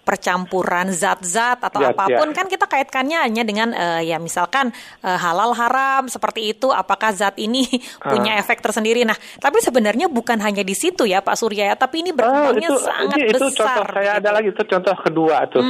percampuran 0.09 0.89
zat-zat 0.89 1.61
atau 1.61 1.77
Zat, 1.79 1.93
apa 1.93 2.09
pun 2.09 2.29
ya. 2.29 2.33
kan 2.33 2.45
kita 2.45 2.65
kaitkannya 2.65 3.17
hanya 3.21 3.45
dengan 3.45 3.69
eh, 3.71 4.01
ya 4.03 4.17
misalkan 4.17 4.73
eh, 4.99 5.13
halal 5.15 5.53
haram 5.53 6.09
seperti 6.09 6.49
itu 6.49 6.73
apakah 6.73 7.13
zat 7.13 7.37
ini 7.37 7.69
punya 8.01 8.41
efek 8.41 8.57
tersendiri 8.59 9.05
nah 9.05 9.13
tapi 9.37 9.61
sebenarnya 9.61 10.09
bukan 10.09 10.41
hanya 10.41 10.65
di 10.65 10.73
situ 10.73 11.05
ya 11.05 11.21
Pak 11.21 11.37
Surya 11.37 11.69
ya 11.69 11.75
tapi 11.77 12.01
ini 12.01 12.09
Oh, 12.09 12.17
berkembangnya 12.17 12.67
itu, 12.67 12.75
sangat 12.81 13.17
ini- 13.21 13.29
itu 13.29 13.45
besar 13.45 13.77
contoh 13.77 13.85
saya 13.93 14.11
gitu. 14.11 14.19
ada 14.19 14.29
lagi 14.33 14.47
itu 14.49 14.63
contoh 14.65 14.95
kedua 14.97 15.37
tuh. 15.45 15.61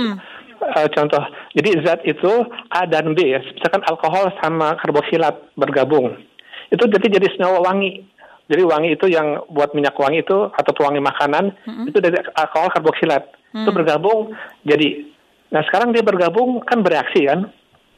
Eh, 0.59 0.87
contoh. 0.91 1.23
Jadi 1.51 1.69
zat 1.81 1.99
itu 2.03 2.31
A 2.69 2.83
dan 2.83 3.11
B 3.11 3.19
ya. 3.25 3.39
Misalkan 3.39 3.79
alkohol 3.81 4.27
sama 4.39 4.75
karboksilat 4.75 5.55
bergabung. 5.55 6.19
Itu 6.67 6.83
jadi 6.85 7.07
jadi 7.09 7.27
senyawa 7.31 7.63
wangi. 7.63 8.03
Jadi 8.45 8.63
wangi 8.63 8.89
itu 8.91 9.07
yang 9.07 9.39
buat 9.47 9.71
minyak 9.71 9.95
wangi 9.95 10.19
itu 10.19 10.35
atau 10.49 10.71
pewangi 10.73 10.99
makanan 10.99 11.55
itu 11.85 11.97
dari 11.97 12.17
alkohol 12.33 12.71
karboksilat. 12.71 13.23
Itu 13.53 13.71
bergabung 13.73 14.33
jadi 14.63 15.09
Nah, 15.49 15.65
sekarang 15.65 15.97
dia 15.97 16.05
bergabung 16.05 16.61
kan 16.61 16.85
bereaksi 16.85 17.25
kan? 17.25 17.49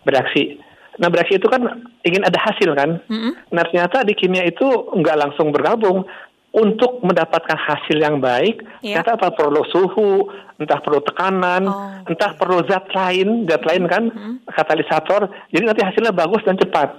Bereaksi. 0.08 0.56
Nah, 1.04 1.12
bereaksi 1.12 1.36
itu 1.36 1.48
kan 1.52 1.84
ingin 2.04 2.24
ada 2.24 2.40
hasil 2.40 2.72
kan? 2.76 3.04
Nah, 3.52 3.64
ternyata 3.68 4.08
di 4.08 4.16
kimia 4.16 4.48
itu 4.48 4.68
nggak 4.96 5.20
langsung 5.20 5.52
bergabung. 5.52 6.08
Untuk 6.52 7.00
mendapatkan 7.00 7.56
hasil 7.56 7.96
yang 7.96 8.20
baik, 8.20 8.60
Iya. 8.84 9.00
ternyata 9.00 9.16
apa 9.16 9.32
perlu 9.32 9.64
suhu, 9.72 10.28
entah 10.60 10.84
perlu 10.84 11.00
tekanan, 11.00 11.64
Oh, 11.64 12.04
entah 12.12 12.36
perlu 12.36 12.60
zat 12.68 12.92
lain, 12.92 13.48
zat 13.48 13.64
lain 13.64 13.88
kan, 13.88 14.12
katalisator. 14.52 15.32
Jadi 15.56 15.64
nanti 15.64 15.80
hasilnya 15.80 16.12
bagus 16.12 16.44
dan 16.44 16.60
cepat. 16.60 16.92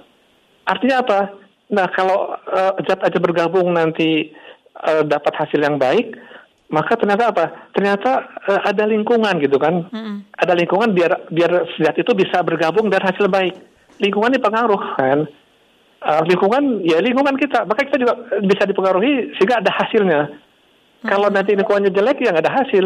Artinya 0.65 1.05
apa? 1.05 1.19
Nah, 1.69 1.85
kalau 1.93 2.33
eh, 2.33 2.73
zat 2.89 3.05
aja 3.05 3.21
bergabung 3.21 3.69
nanti 3.77 4.33
eh, 4.89 5.03
dapat 5.05 5.33
hasil 5.37 5.61
yang 5.61 5.77
baik, 5.77 6.17
maka 6.71 6.95
ternyata 6.95 7.33
apa? 7.33 7.45
Ternyata 7.75 8.11
eh, 8.47 8.61
ada 8.63 8.83
lingkungan 8.87 9.35
gitu 9.43 9.57
kan. 9.59 9.87
Ada 10.39 10.53
lingkungan 10.55 10.95
biar 10.95 11.27
biar 11.33 11.51
zat 11.81 11.99
itu 11.99 12.11
bisa 12.15 12.39
bergabung 12.45 12.87
dan 12.87 13.03
hasil 13.03 13.27
baik. 13.27 13.53
Lingkungan 13.99 14.33
ini 14.33 14.41
pengaruh 14.41 14.81
kan. 14.95 15.27
Eh, 16.03 16.21
lingkungan 16.27 16.83
ya 16.83 16.99
lingkungan 17.03 17.35
kita, 17.35 17.67
maka 17.67 17.83
kita 17.87 17.97
juga 17.99 18.13
bisa 18.43 18.63
dipengaruhi 18.67 19.35
sehingga 19.37 19.59
ada 19.59 19.71
hasilnya. 19.71 20.21
Kalau 21.03 21.27
nanti 21.27 21.51
lingkungannya 21.51 21.91
jelek 21.91 22.23
ya 22.23 22.31
nggak 22.31 22.47
ada 22.47 22.55
hasil. 22.63 22.85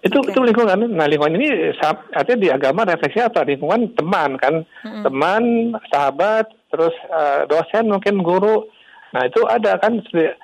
Itu 0.00 0.18
Oke. 0.22 0.32
itu 0.32 0.40
lingkungan. 0.40 0.86
Nah 0.96 1.04
lingkungan 1.04 1.36
ini 1.36 1.76
artinya 2.14 2.38
di 2.40 2.48
agama 2.48 2.88
refleksi 2.88 3.20
apa? 3.20 3.44
Lingkungan 3.44 3.92
teman 3.98 4.40
kan, 4.40 4.64
teman, 5.04 5.76
sahabat, 5.92 6.48
terus 6.72 6.94
eh, 7.10 7.44
dosen 7.50 7.90
mungkin 7.90 8.24
guru. 8.24 8.64
Nah 9.12 9.26
itu 9.26 9.42
ada 9.44 9.76
kan 9.82 9.98
seperti, 10.06 10.38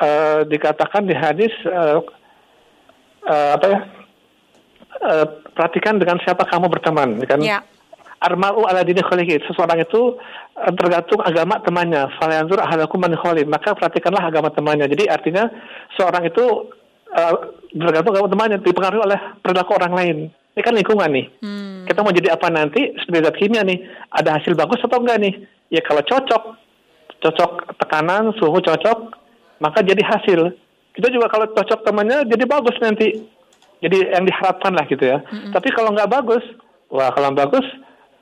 eh, 0.00 0.40
dikatakan 0.48 1.04
di 1.04 1.12
hadis 1.12 1.52
eh, 1.66 1.98
eh, 3.28 3.50
apa 3.56 3.66
ya? 3.68 3.80
Eh, 5.02 5.26
perhatikan 5.52 5.98
dengan 5.98 6.20
siapa 6.22 6.46
kamu 6.46 6.70
berteman, 6.70 7.18
kan? 7.26 7.42
Ya. 7.42 7.66
Arma'u 8.22 8.62
ala 8.70 8.86
dini 8.86 9.02
kholiqi. 9.02 9.42
Seseorang 9.50 9.82
itu 9.82 10.14
tergantung 10.78 11.18
agama 11.26 11.58
temannya. 11.58 12.06
Falyanzur 12.22 12.62
ahalakum 12.62 13.02
man 13.02 13.18
khalid. 13.18 13.50
Maka 13.50 13.74
perhatikanlah 13.74 14.22
agama 14.22 14.46
temannya. 14.54 14.86
Jadi 14.86 15.10
artinya 15.10 15.50
seorang 15.98 16.30
itu 16.30 16.70
tergantung 17.74 18.14
agama 18.14 18.30
temannya. 18.30 18.58
Dipengaruhi 18.62 19.02
oleh 19.02 19.18
perilaku 19.42 19.74
orang 19.74 19.92
lain. 19.98 20.16
Ini 20.30 20.62
kan 20.62 20.70
lingkungan 20.70 21.10
nih. 21.10 21.26
Kita 21.90 21.98
mau 22.06 22.14
jadi 22.14 22.38
apa 22.38 22.46
nanti 22.46 22.94
seperti 23.02 23.26
zat 23.26 23.36
kimia 23.42 23.66
nih. 23.66 23.90
Ada 24.14 24.38
hasil 24.38 24.54
bagus 24.54 24.78
atau 24.86 25.02
enggak 25.02 25.18
nih? 25.18 25.34
Ya 25.74 25.82
kalau 25.82 26.06
cocok. 26.06 26.42
Cocok 27.26 27.74
tekanan, 27.82 28.30
suhu 28.38 28.62
cocok. 28.62 29.18
Maka 29.62 29.78
jadi 29.80 30.02
hasil. 30.02 30.40
Kita 30.92 31.08
juga 31.08 31.30
kalau 31.30 31.46
cocok 31.48 31.80
temannya 31.82 32.26
jadi 32.26 32.44
bagus 32.44 32.74
nanti. 32.76 33.22
Jadi 33.78 34.10
yang 34.10 34.22
diharapkan 34.22 34.72
lah 34.72 34.84
gitu 34.84 35.02
ya. 35.02 35.22
Tapi 35.48 35.70
kalau 35.70 35.90
nggak 35.90 36.06
bagus, 36.08 36.42
wah 36.88 37.10
kalau 37.10 37.30
bagus 37.32 37.64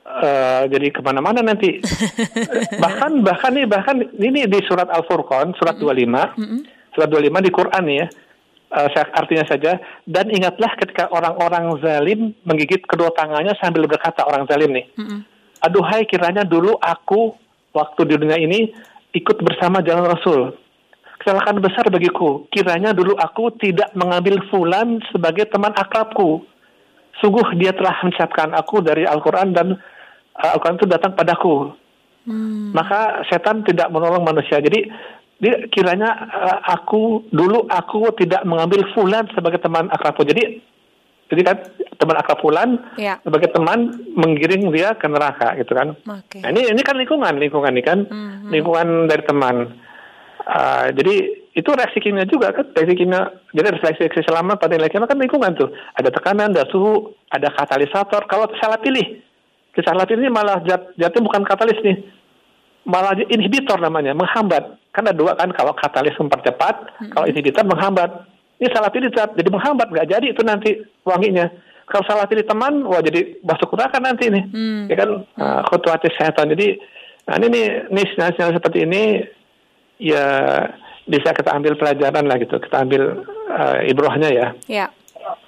eh, 0.03 0.61
jadi 0.67 0.87
ke 0.89 1.01
mana-mana 1.01 1.41
nanti. 1.41 1.81
bahkan 2.83 3.21
bahkan 3.21 3.51
nih 3.51 3.65
bahkan 3.65 3.97
ini 4.15 4.45
di 4.45 4.59
surat 4.63 4.87
Al 4.87 5.03
Furqan 5.03 5.53
surat 5.53 5.77
25, 5.77 6.37
surat 6.91 7.09
25 7.09 7.17
di 7.41 7.51
Quran 7.51 7.85
ya. 7.87 8.07
Saya- 8.71 9.11
artinya 9.11 9.43
saja 9.43 9.71
dan 10.07 10.31
ingatlah 10.31 10.71
ketika 10.73 11.11
orang-orang 11.11 11.75
zalim 11.79 12.31
menggigit 12.41 12.79
kedua 12.81 13.11
tangannya 13.11 13.51
sambil 13.59 13.83
berkata 13.83 14.23
orang 14.23 14.47
zalim 14.47 14.71
nih. 14.71 14.87
Aduhai 15.59 16.07
kiranya 16.07 16.41
dulu 16.41 16.79
aku 16.79 17.35
waktu 17.71 18.01
di 18.05 18.15
dunia 18.15 18.39
ini 18.39 18.71
ikut 19.11 19.37
bersama 19.39 19.83
jalan 19.83 20.07
Rasul. 20.07 20.55
Kesalahan 21.21 21.61
besar 21.61 21.85
bagiku. 21.93 22.49
Kiranya 22.49 22.97
dulu 22.97 23.13
aku 23.13 23.53
tidak 23.61 23.93
mengambil 23.93 24.41
fulan 24.49 24.97
sebagai 25.13 25.45
teman 25.45 25.69
akrabku. 25.71 26.41
Sungguh 27.21 27.45
dia 27.61 27.77
telah 27.77 27.93
mensiapkan 28.01 28.49
aku 28.57 28.81
dari 28.81 29.05
Al-Quran 29.05 29.53
dan 29.53 29.77
uh, 30.33 30.49
Al-Quran 30.57 30.81
itu 30.81 30.89
datang 30.89 31.13
padaku. 31.13 31.77
Maka 32.73 33.25
setan 33.29 33.61
tidak 33.61 33.93
menolong 33.93 34.25
manusia. 34.25 34.57
Jadi 34.57 34.89
dia 35.37 35.61
kiranya 35.69 36.09
uh, 36.09 36.57
aku 36.73 37.29
dulu 37.29 37.69
aku 37.69 38.13
tidak 38.17 38.41
mengambil 38.41 38.81
fulan 38.97 39.29
sebagai 39.37 39.61
teman 39.61 39.93
akrabku. 39.93 40.25
Jadi 40.25 40.73
Jadi 41.31 41.47
kan 41.47 41.57
teman 41.95 42.19
akrab 42.19 42.43
fulan 42.43 42.69
Ya. 42.99 43.15
sebagai 43.23 43.55
teman 43.55 43.87
menggiring 44.19 44.67
dia 44.67 44.91
ke 44.99 45.07
neraka 45.07 45.55
gitu 45.55 45.71
kan. 45.71 45.95
Oke. 46.03 46.43
Nah, 46.43 46.51
ini 46.51 46.67
ini 46.67 46.81
kan 46.83 46.99
lingkungan, 46.99 47.39
lingkungan 47.39 47.71
ini 47.71 47.79
kan 47.79 48.03
Mhm. 48.03 48.51
lingkungan 48.51 49.07
dari 49.07 49.23
teman. 49.23 49.55
Ah, 50.41 50.89
jadi 50.89 51.45
itu 51.53 51.69
reaksi 51.69 52.01
kimia 52.01 52.25
juga 52.25 52.49
kan, 52.49 52.65
reaksi 52.73 52.97
kimia. 52.97 53.29
Jadi 53.53 53.67
refleksi 53.77 54.07
reaksi 54.07 54.25
selama 54.25 54.57
pada 54.57 54.73
nilai 54.73 54.89
kimia 54.89 55.05
kan 55.05 55.19
lingkungan 55.21 55.53
tuh. 55.53 55.69
Ada 55.99 56.09
tekanan, 56.09 56.55
ada 56.55 56.65
suhu, 56.73 57.13
ada 57.29 57.51
katalisator. 57.53 58.25
Kalau 58.25 58.49
salah 58.57 58.81
pilih, 58.81 59.21
salah 59.85 60.07
pilih 60.09 60.25
ini 60.25 60.33
malah 60.33 60.63
jat, 60.65 60.95
jatuh 60.97 61.21
bukan 61.21 61.45
katalis 61.45 61.77
nih, 61.85 62.01
malah 62.89 63.13
inhibitor 63.29 63.77
namanya, 63.77 64.17
menghambat. 64.17 64.81
Kan 64.91 65.07
ada 65.07 65.15
dua 65.15 65.37
kan, 65.37 65.53
kalau 65.53 65.77
katalis 65.77 66.17
mempercepat, 66.17 66.75
kalau 67.13 67.25
inhibitor 67.29 67.63
menghambat. 67.63 68.09
Ini 68.61 68.69
salah 68.77 68.93
pilih 68.93 69.09
zat, 69.17 69.33
jadi 69.33 69.49
menghambat, 69.49 69.89
nggak 69.89 70.05
jadi 70.05 70.25
itu 70.37 70.41
nanti 70.45 70.85
wanginya. 71.01 71.49
Kalau 71.89 72.05
salah 72.05 72.29
pilih 72.29 72.45
teman, 72.45 72.85
wah 72.85 73.01
jadi 73.01 73.41
masuk 73.41 73.73
neraka 73.73 73.97
nanti 73.97 74.29
nih. 74.29 74.43
Hmm. 74.53 74.85
Ya 74.85 74.95
kan, 75.01 75.09
uh, 75.25 75.61
khutuatis 75.65 76.13
setan. 76.13 76.53
Jadi, 76.53 76.77
nah 77.25 77.41
ini 77.41 77.47
nih, 77.49 77.65
nih 77.89 78.05
seperti 78.37 78.85
ini, 78.85 79.25
ya 80.01 80.25
bisa 81.05 81.29
kita 81.31 81.53
ambil 81.53 81.77
pelajaran 81.77 82.25
lah 82.25 82.41
gitu, 82.41 82.57
kita 82.57 82.81
ambil 82.81 83.21
uh, 83.47 83.79
ibrohnya 83.85 84.29
ya. 84.33 84.47
Ya. 84.65 84.87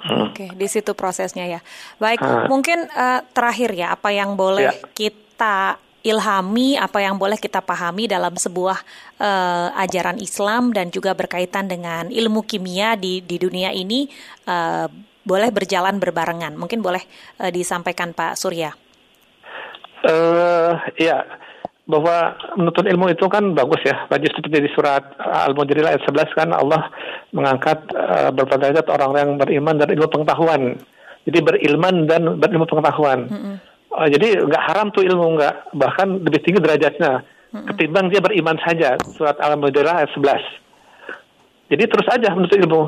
Oke, 0.04 0.54
di 0.54 0.68
situ 0.70 0.94
prosesnya 0.94 1.50
ya. 1.50 1.60
Baik, 1.98 2.22
Ah. 2.22 2.46
mungkin 2.46 2.86
eh, 2.86 3.20
terakhir 3.34 3.74
ya, 3.74 3.96
apa 3.96 4.13
yang 4.13 4.36
boleh 4.38 4.70
Ya. 4.70 4.76
kita 4.94 5.80
ilhami, 6.04 6.76
apa 6.76 7.00
yang 7.00 7.16
boleh 7.16 7.39
kita 7.39 7.63
pahami 7.63 8.06
dalam 8.06 8.36
sebuah 8.36 8.78
eh, 9.18 9.68
ajaran 9.80 10.20
Islam 10.20 10.76
dan 10.76 10.92
juga 10.92 11.16
berkaitan 11.16 11.72
dengan 11.72 12.12
ilmu 12.12 12.44
kimia 12.44 12.94
di 13.00 13.24
di 13.24 13.39
dunia 13.39 13.72
ini 13.72 14.06
eh, 14.46 14.88
boleh 15.24 15.50
berjalan 15.56 15.98
berbarengan. 15.98 16.54
Mungkin 16.54 16.84
boleh 16.84 17.04
eh, 17.39 17.52
disampaikan 17.52 18.12
Pak 18.12 18.36
Surya. 18.36 18.76
eh 20.04 20.72
ya, 21.00 21.24
bahwa 21.84 22.32
menuntut 22.56 22.88
ilmu 22.88 23.12
itu 23.12 23.28
kan 23.28 23.52
bagus 23.52 23.84
ya. 23.84 24.08
Bagi 24.08 24.32
seperti 24.32 24.63
di 24.63 24.69
surat 24.72 25.04
Al-Mujadilah 25.19 25.96
ayat 25.96 26.04
11 26.08 26.39
kan 26.39 26.50
Allah 26.56 26.88
mengangkat 27.36 27.91
uh, 27.91 28.32
berderajat 28.32 28.88
orang 28.88 29.12
yang 29.19 29.30
beriman 29.36 29.76
dan 29.76 29.91
ilmu 29.91 30.08
pengetahuan. 30.08 30.80
Jadi 31.28 31.39
berilman 31.43 32.08
dan 32.08 32.39
berilmu 32.39 32.63
pengetahuan. 32.67 33.28
Uh, 33.91 34.08
jadi 34.08 34.48
nggak 34.48 34.63
haram 34.63 34.96
tuh 34.96 35.04
ilmu 35.04 35.36
nggak 35.36 35.76
bahkan 35.76 36.24
lebih 36.24 36.39
tinggi 36.43 36.63
derajatnya 36.63 37.24
ketimbang 37.54 38.10
dia 38.10 38.24
beriman 38.24 38.56
saja. 38.63 38.96
Surat 39.13 39.36
Al-Mujadilah 39.43 40.08
ayat 40.08 40.12
11. 40.15 40.39
Jadi 41.69 41.84
terus 41.86 42.08
aja 42.10 42.32
menuntut 42.32 42.58
ilmu. 42.58 42.84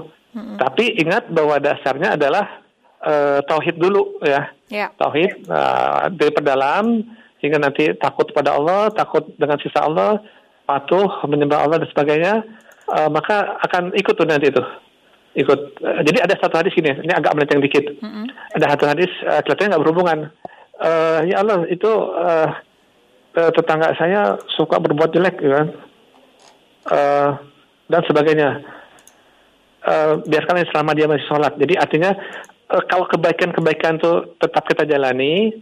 Tapi 0.56 1.00
ingat 1.00 1.32
bahwa 1.32 1.56
dasarnya 1.64 2.20
adalah 2.20 2.60
eh, 3.00 3.40
tauhid 3.48 3.76
dulu 3.80 4.20
ya 4.20 4.52
Ya. 4.66 4.90
tauhid 4.98 5.46
uh, 5.46 6.10
dari 6.10 6.34
perdalam 6.34 7.06
sehingga 7.46 7.62
nanti 7.62 7.94
takut 8.02 8.26
pada 8.34 8.58
Allah, 8.58 8.90
takut 8.90 9.22
dengan 9.38 9.62
sisa 9.62 9.86
Allah, 9.86 10.18
patuh 10.66 11.22
menyembah 11.30 11.62
Allah 11.62 11.78
dan 11.78 11.94
sebagainya, 11.94 12.42
uh, 12.90 13.06
maka 13.14 13.62
akan 13.70 13.94
ikut 13.94 14.18
tuh 14.18 14.26
nanti 14.26 14.50
itu. 14.50 14.66
Ikut. 15.38 15.78
Uh, 15.78 16.02
jadi 16.02 16.26
ada 16.26 16.34
satu 16.42 16.58
hadis 16.58 16.74
ini, 16.74 16.90
ini 17.06 17.14
agak 17.14 17.38
melenceng 17.38 17.62
dikit. 17.62 17.86
Ada 18.58 18.74
satu 18.74 18.86
hadis 18.90 19.14
uh, 19.30 19.46
kelihatannya 19.46 19.78
nggak 19.78 19.84
berhubungan. 19.86 20.20
Uh, 20.82 21.22
ya 21.30 21.46
Allah 21.46 21.70
itu 21.70 21.86
uh, 22.18 22.50
uh, 23.38 23.52
tetangga 23.54 23.94
saya 23.94 24.42
suka 24.58 24.82
berbuat 24.82 25.14
jelek, 25.14 25.38
gitu 25.38 25.54
kan, 25.54 25.70
Uh, 26.86 27.38
dan 27.90 28.02
sebagainya. 28.10 28.62
Uh, 29.86 30.18
biarkan 30.26 30.66
selama 30.74 30.98
dia 30.98 31.06
masih 31.06 31.30
sholat. 31.30 31.54
Jadi 31.62 31.78
artinya 31.78 32.18
eh, 32.74 32.84
kalau 32.90 33.06
kebaikan-kebaikan 33.06 34.02
itu 34.02 34.34
tetap 34.42 34.66
kita 34.66 34.82
jalani, 34.90 35.54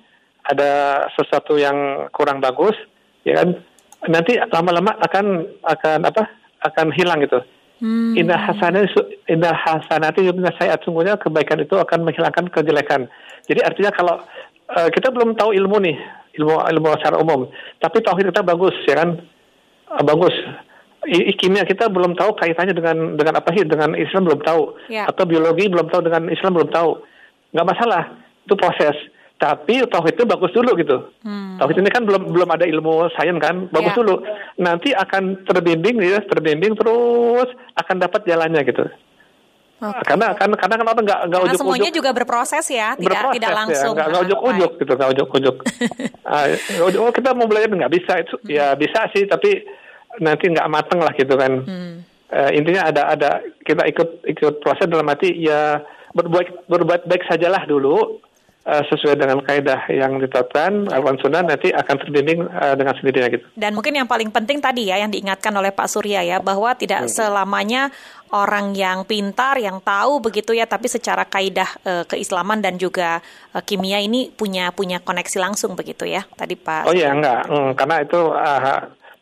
ada 0.43 0.71
sesuatu 1.15 1.55
yang 1.55 2.07
kurang 2.11 2.43
bagus, 2.43 2.75
ya 3.23 3.39
kan? 3.39 3.55
Nanti 4.03 4.35
lama-lama 4.51 4.95
akan 4.99 5.25
akan 5.63 5.99
apa? 6.03 6.23
Akan 6.63 6.91
hilang 6.91 7.23
gitu. 7.23 7.39
Hmm. 7.83 8.15
Indah 8.15 8.39
hasanati 8.39 8.87
indah 9.27 9.55
hasanati 9.55 10.23
yumna 10.23 10.51
sayat 10.55 10.83
sungguhnya 10.83 11.19
kebaikan 11.19 11.59
itu 11.59 11.75
akan 11.75 12.07
menghilangkan 12.07 12.47
kejelekan. 12.51 13.07
Jadi 13.47 13.59
artinya 13.63 13.91
kalau 13.91 14.15
eh, 14.71 14.89
kita 14.91 15.11
belum 15.11 15.35
tahu 15.35 15.51
ilmu 15.55 15.77
nih, 15.83 15.95
ilmu 16.39 16.63
ilmu 16.63 16.87
secara 16.99 17.19
umum, 17.19 17.47
tapi 17.79 17.99
tauhid 17.99 18.31
kita 18.31 18.43
bagus, 18.43 18.75
ya 18.87 19.03
kan? 19.03 19.19
Eh, 19.99 20.03
bagus. 20.03 20.35
I- 21.03 21.35
kimia 21.35 21.67
kita 21.67 21.91
belum 21.91 22.15
tahu 22.15 22.31
kaitannya 22.39 22.71
dengan 22.71 23.19
dengan 23.19 23.35
apa 23.43 23.51
sih 23.51 23.67
dengan 23.67 23.91
Islam 23.91 24.23
belum 24.23 24.39
tahu 24.39 24.87
Ya. 24.87 25.03
atau 25.03 25.27
biologi 25.27 25.67
belum 25.67 25.91
tahu 25.91 26.07
dengan 26.07 26.31
Islam 26.31 26.55
belum 26.55 26.71
tahu 26.71 26.95
nggak 27.51 27.67
masalah 27.67 28.15
itu 28.47 28.55
proses 28.55 28.95
tapi 29.43 29.83
tauhid 29.83 30.15
itu 30.15 30.23
bagus 30.23 30.51
dulu 30.51 30.71
gitu 30.73 30.97
Hmm. 31.19 31.59
tauhid 31.59 31.77
ini 31.77 31.91
kan 31.91 32.07
belum 32.07 32.31
belum 32.31 32.49
ada 32.49 32.63
ilmu 32.63 33.11
sains 33.11 33.35
kan 33.37 33.67
bagus 33.67 33.91
Ya. 33.91 33.97
dulu 33.99 34.15
nanti 34.57 34.95
akan 34.95 35.43
terbimbing 35.43 35.99
ya 35.99 36.23
terbimbing 36.23 36.73
terus 36.73 37.51
akan 37.75 37.95
dapat 37.99 38.23
jalannya 38.23 38.63
gitu 38.63 38.87
Oke. 39.83 39.99
karena 40.07 40.31
kan 40.31 40.47
karena 40.55 40.75
kan 40.79 40.85
orang 40.85 41.03
nggak 41.03 41.19
nggak 41.27 41.39
Karena 41.43 41.51
ujuk 41.51 41.59
semuanya 41.59 41.83
ujuk 41.83 41.97
juga 41.99 42.09
berproses 42.15 42.65
ya, 42.71 42.95
tidak 42.95 43.19
berproses 43.19 43.35
tidak 43.35 43.51
langsung. 43.51 43.91
ya, 43.91 43.95
nggak 43.99 44.07
nggak 44.07 44.15
Ah, 44.15 44.23
ujuk-ujuk 44.23 44.71
baik. 44.71 44.79
gitu, 44.79 44.91
nggak. 44.95 45.55
Ah, 46.33 46.45
oh 46.79 47.11
kita 47.11 47.29
mau 47.35 47.47
belajar 47.51 47.67
nggak 47.67 47.91
bisa 47.91 48.13
itu, 48.15 48.35
ya 48.47 48.65
bisa 48.79 49.11
sih, 49.11 49.27
tapi 49.27 49.59
nanti 50.23 50.45
nggak 50.47 50.71
mateng 50.71 51.03
lah 51.03 51.11
gitu 51.11 51.35
kan. 51.35 51.51
Hmm. 51.67 51.93
Eh, 52.31 52.49
intinya 52.55 52.87
ada 52.87 53.11
ada 53.11 53.29
kita 53.59 53.83
ikut 53.85 54.09
ikut 54.25 54.53
proses 54.63 54.87
dalam 54.87 55.05
arti 55.05 55.35
ya 55.35 55.83
berbuat 56.15 56.65
berbuat 56.65 57.01
baik 57.03 57.27
sajalah 57.27 57.67
dulu 57.67 58.23
eh, 58.63 58.83
sesuai 58.87 59.15
dengan 59.19 59.39
kaidah 59.43 59.87
yang 59.91 60.19
ditetapkan 60.19 60.91
awan 60.91 61.19
sunnah 61.19 61.43
nanti 61.43 61.69
akan 61.71 61.95
terbimbing 61.99 62.47
eh, 62.47 62.75
dengan 62.79 62.93
sendirinya 62.97 63.29
gitu. 63.31 63.45
Dan 63.55 63.75
mungkin 63.75 63.95
yang 63.95 64.07
paling 64.09 64.31
penting 64.31 64.63
tadi 64.63 64.89
ya 64.89 64.99
yang 64.99 65.11
diingatkan 65.11 65.53
oleh 65.55 65.71
Pak 65.71 65.87
Surya 65.91 66.23
ya 66.23 66.37
bahwa 66.39 66.73
tidak 66.73 67.07
selamanya 67.11 67.93
orang 68.33 68.73
yang 68.73 69.05
pintar 69.05 69.61
yang 69.61 69.77
tahu 69.85 70.17
begitu 70.17 70.57
ya 70.57 70.65
tapi 70.65 70.89
secara 70.89 71.27
kaidah 71.27 71.69
eh, 71.85 72.03
keislaman 72.09 72.63
dan 72.63 72.81
juga 72.81 73.21
kimia 73.69 74.01
ini 74.01 74.33
punya 74.33 74.73
punya 74.73 74.97
koneksi 74.97 75.37
langsung 75.37 75.77
begitu 75.77 76.09
ya 76.09 76.25
tadi 76.33 76.57
Pak. 76.57 76.89
Oh 76.89 76.95
iya 76.95 77.13
enggak, 77.13 77.45
Hmm, 77.45 77.77
karena 77.77 78.01
itu 78.01 78.19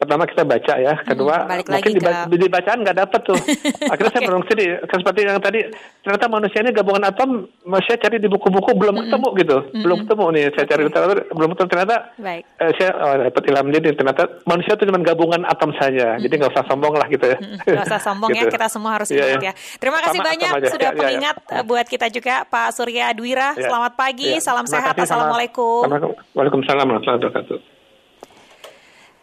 pertama 0.02 0.26
kita 0.26 0.42
baca 0.42 0.74
ya, 0.82 0.94
kedua 1.06 1.46
balik 1.46 1.70
mungkin 1.70 1.94
di 2.34 2.50
bacaan 2.50 2.82
nggak 2.82 2.98
dapet 2.98 3.22
tuh. 3.22 3.38
Akhirnya 3.94 4.10
saya 4.10 4.22
Oke. 4.26 4.30
belum 4.34 4.44
sedih, 4.50 4.70
seperti 4.90 5.20
yang 5.22 5.38
tadi 5.38 5.62
ternyata 6.02 6.26
manusia 6.26 6.60
ini 6.66 6.74
gabungan 6.74 7.06
atom, 7.06 7.46
saya 7.86 8.02
cari 8.02 8.18
di 8.18 8.26
buku-buku 8.26 8.74
belum 8.74 8.98
ketemu 8.98 9.28
gitu, 9.38 9.58
belum 9.78 9.98
ketemu 10.10 10.26
nih, 10.34 10.46
saya 10.58 10.66
cari 10.66 10.82
literatur 10.90 11.18
belum 11.30 11.50
ketemu 11.54 11.70
ternyata. 11.70 11.96
Baik. 12.18 12.44
eh, 12.58 12.72
saya 12.82 12.92
oh, 12.98 13.16
dapat 13.30 13.44
ilham 13.46 13.68
jadi 13.70 13.90
ternyata 13.94 14.24
manusia 14.50 14.74
itu 14.74 14.84
cuma 14.90 15.00
gabungan 15.06 15.42
atom 15.46 15.70
saja, 15.78 16.18
jadi 16.18 16.34
nggak 16.34 16.52
usah 16.58 16.66
sombong 16.66 16.94
lah 16.98 17.06
gitu 17.06 17.26
ya. 17.30 17.38
Gak 17.62 17.86
usah 17.86 18.02
sombong 18.02 18.30
ya, 18.34 18.42
Gitu. 18.42 18.58
kita 18.58 18.68
semua 18.74 18.98
harus 18.98 19.08
ingat 19.14 19.38
iya. 19.38 19.52
ya. 19.52 19.54
Terima 19.78 20.02
kasih 20.02 20.18
Sama 20.18 20.30
banyak 20.34 20.50
aja. 20.50 20.70
sudah 20.74 20.90
Ya, 20.90 20.90
ya, 20.90 20.98
ya. 20.98 21.02
pengingat 21.06 21.36
eh, 21.46 21.64
buat 21.64 21.86
kita 21.86 22.08
juga 22.10 22.42
Pak 22.50 22.74
Surya 22.74 23.14
Dwira. 23.14 23.54
Ya. 23.54 23.70
Selamat 23.70 23.94
pagi, 23.94 24.34
Ya. 24.34 24.42
salam 24.42 24.66
Terima 24.66 24.82
sehat, 24.82 24.94
kasih, 24.98 25.06
sama- 25.06 25.30
Assalamualaikum. 25.30 25.86
Waalaikumsalam 26.34 26.86
warahmatullahi 26.90 27.20
wabarakatuh. 27.22 27.71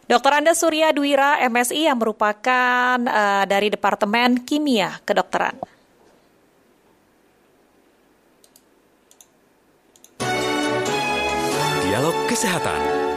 Dokter 0.08 0.40
Anda 0.40 0.56
Surya 0.56 0.88
Dwira, 0.96 1.36
MSI 1.52 1.84
yang 1.84 2.00
merupakan 2.00 2.96
eh, 2.96 3.44
dari 3.44 3.68
Departemen 3.68 4.40
Kimia 4.40 5.04
Kedokteran. 5.04 5.60
Dialog 11.84 12.16
Kesehatan. 12.24 13.07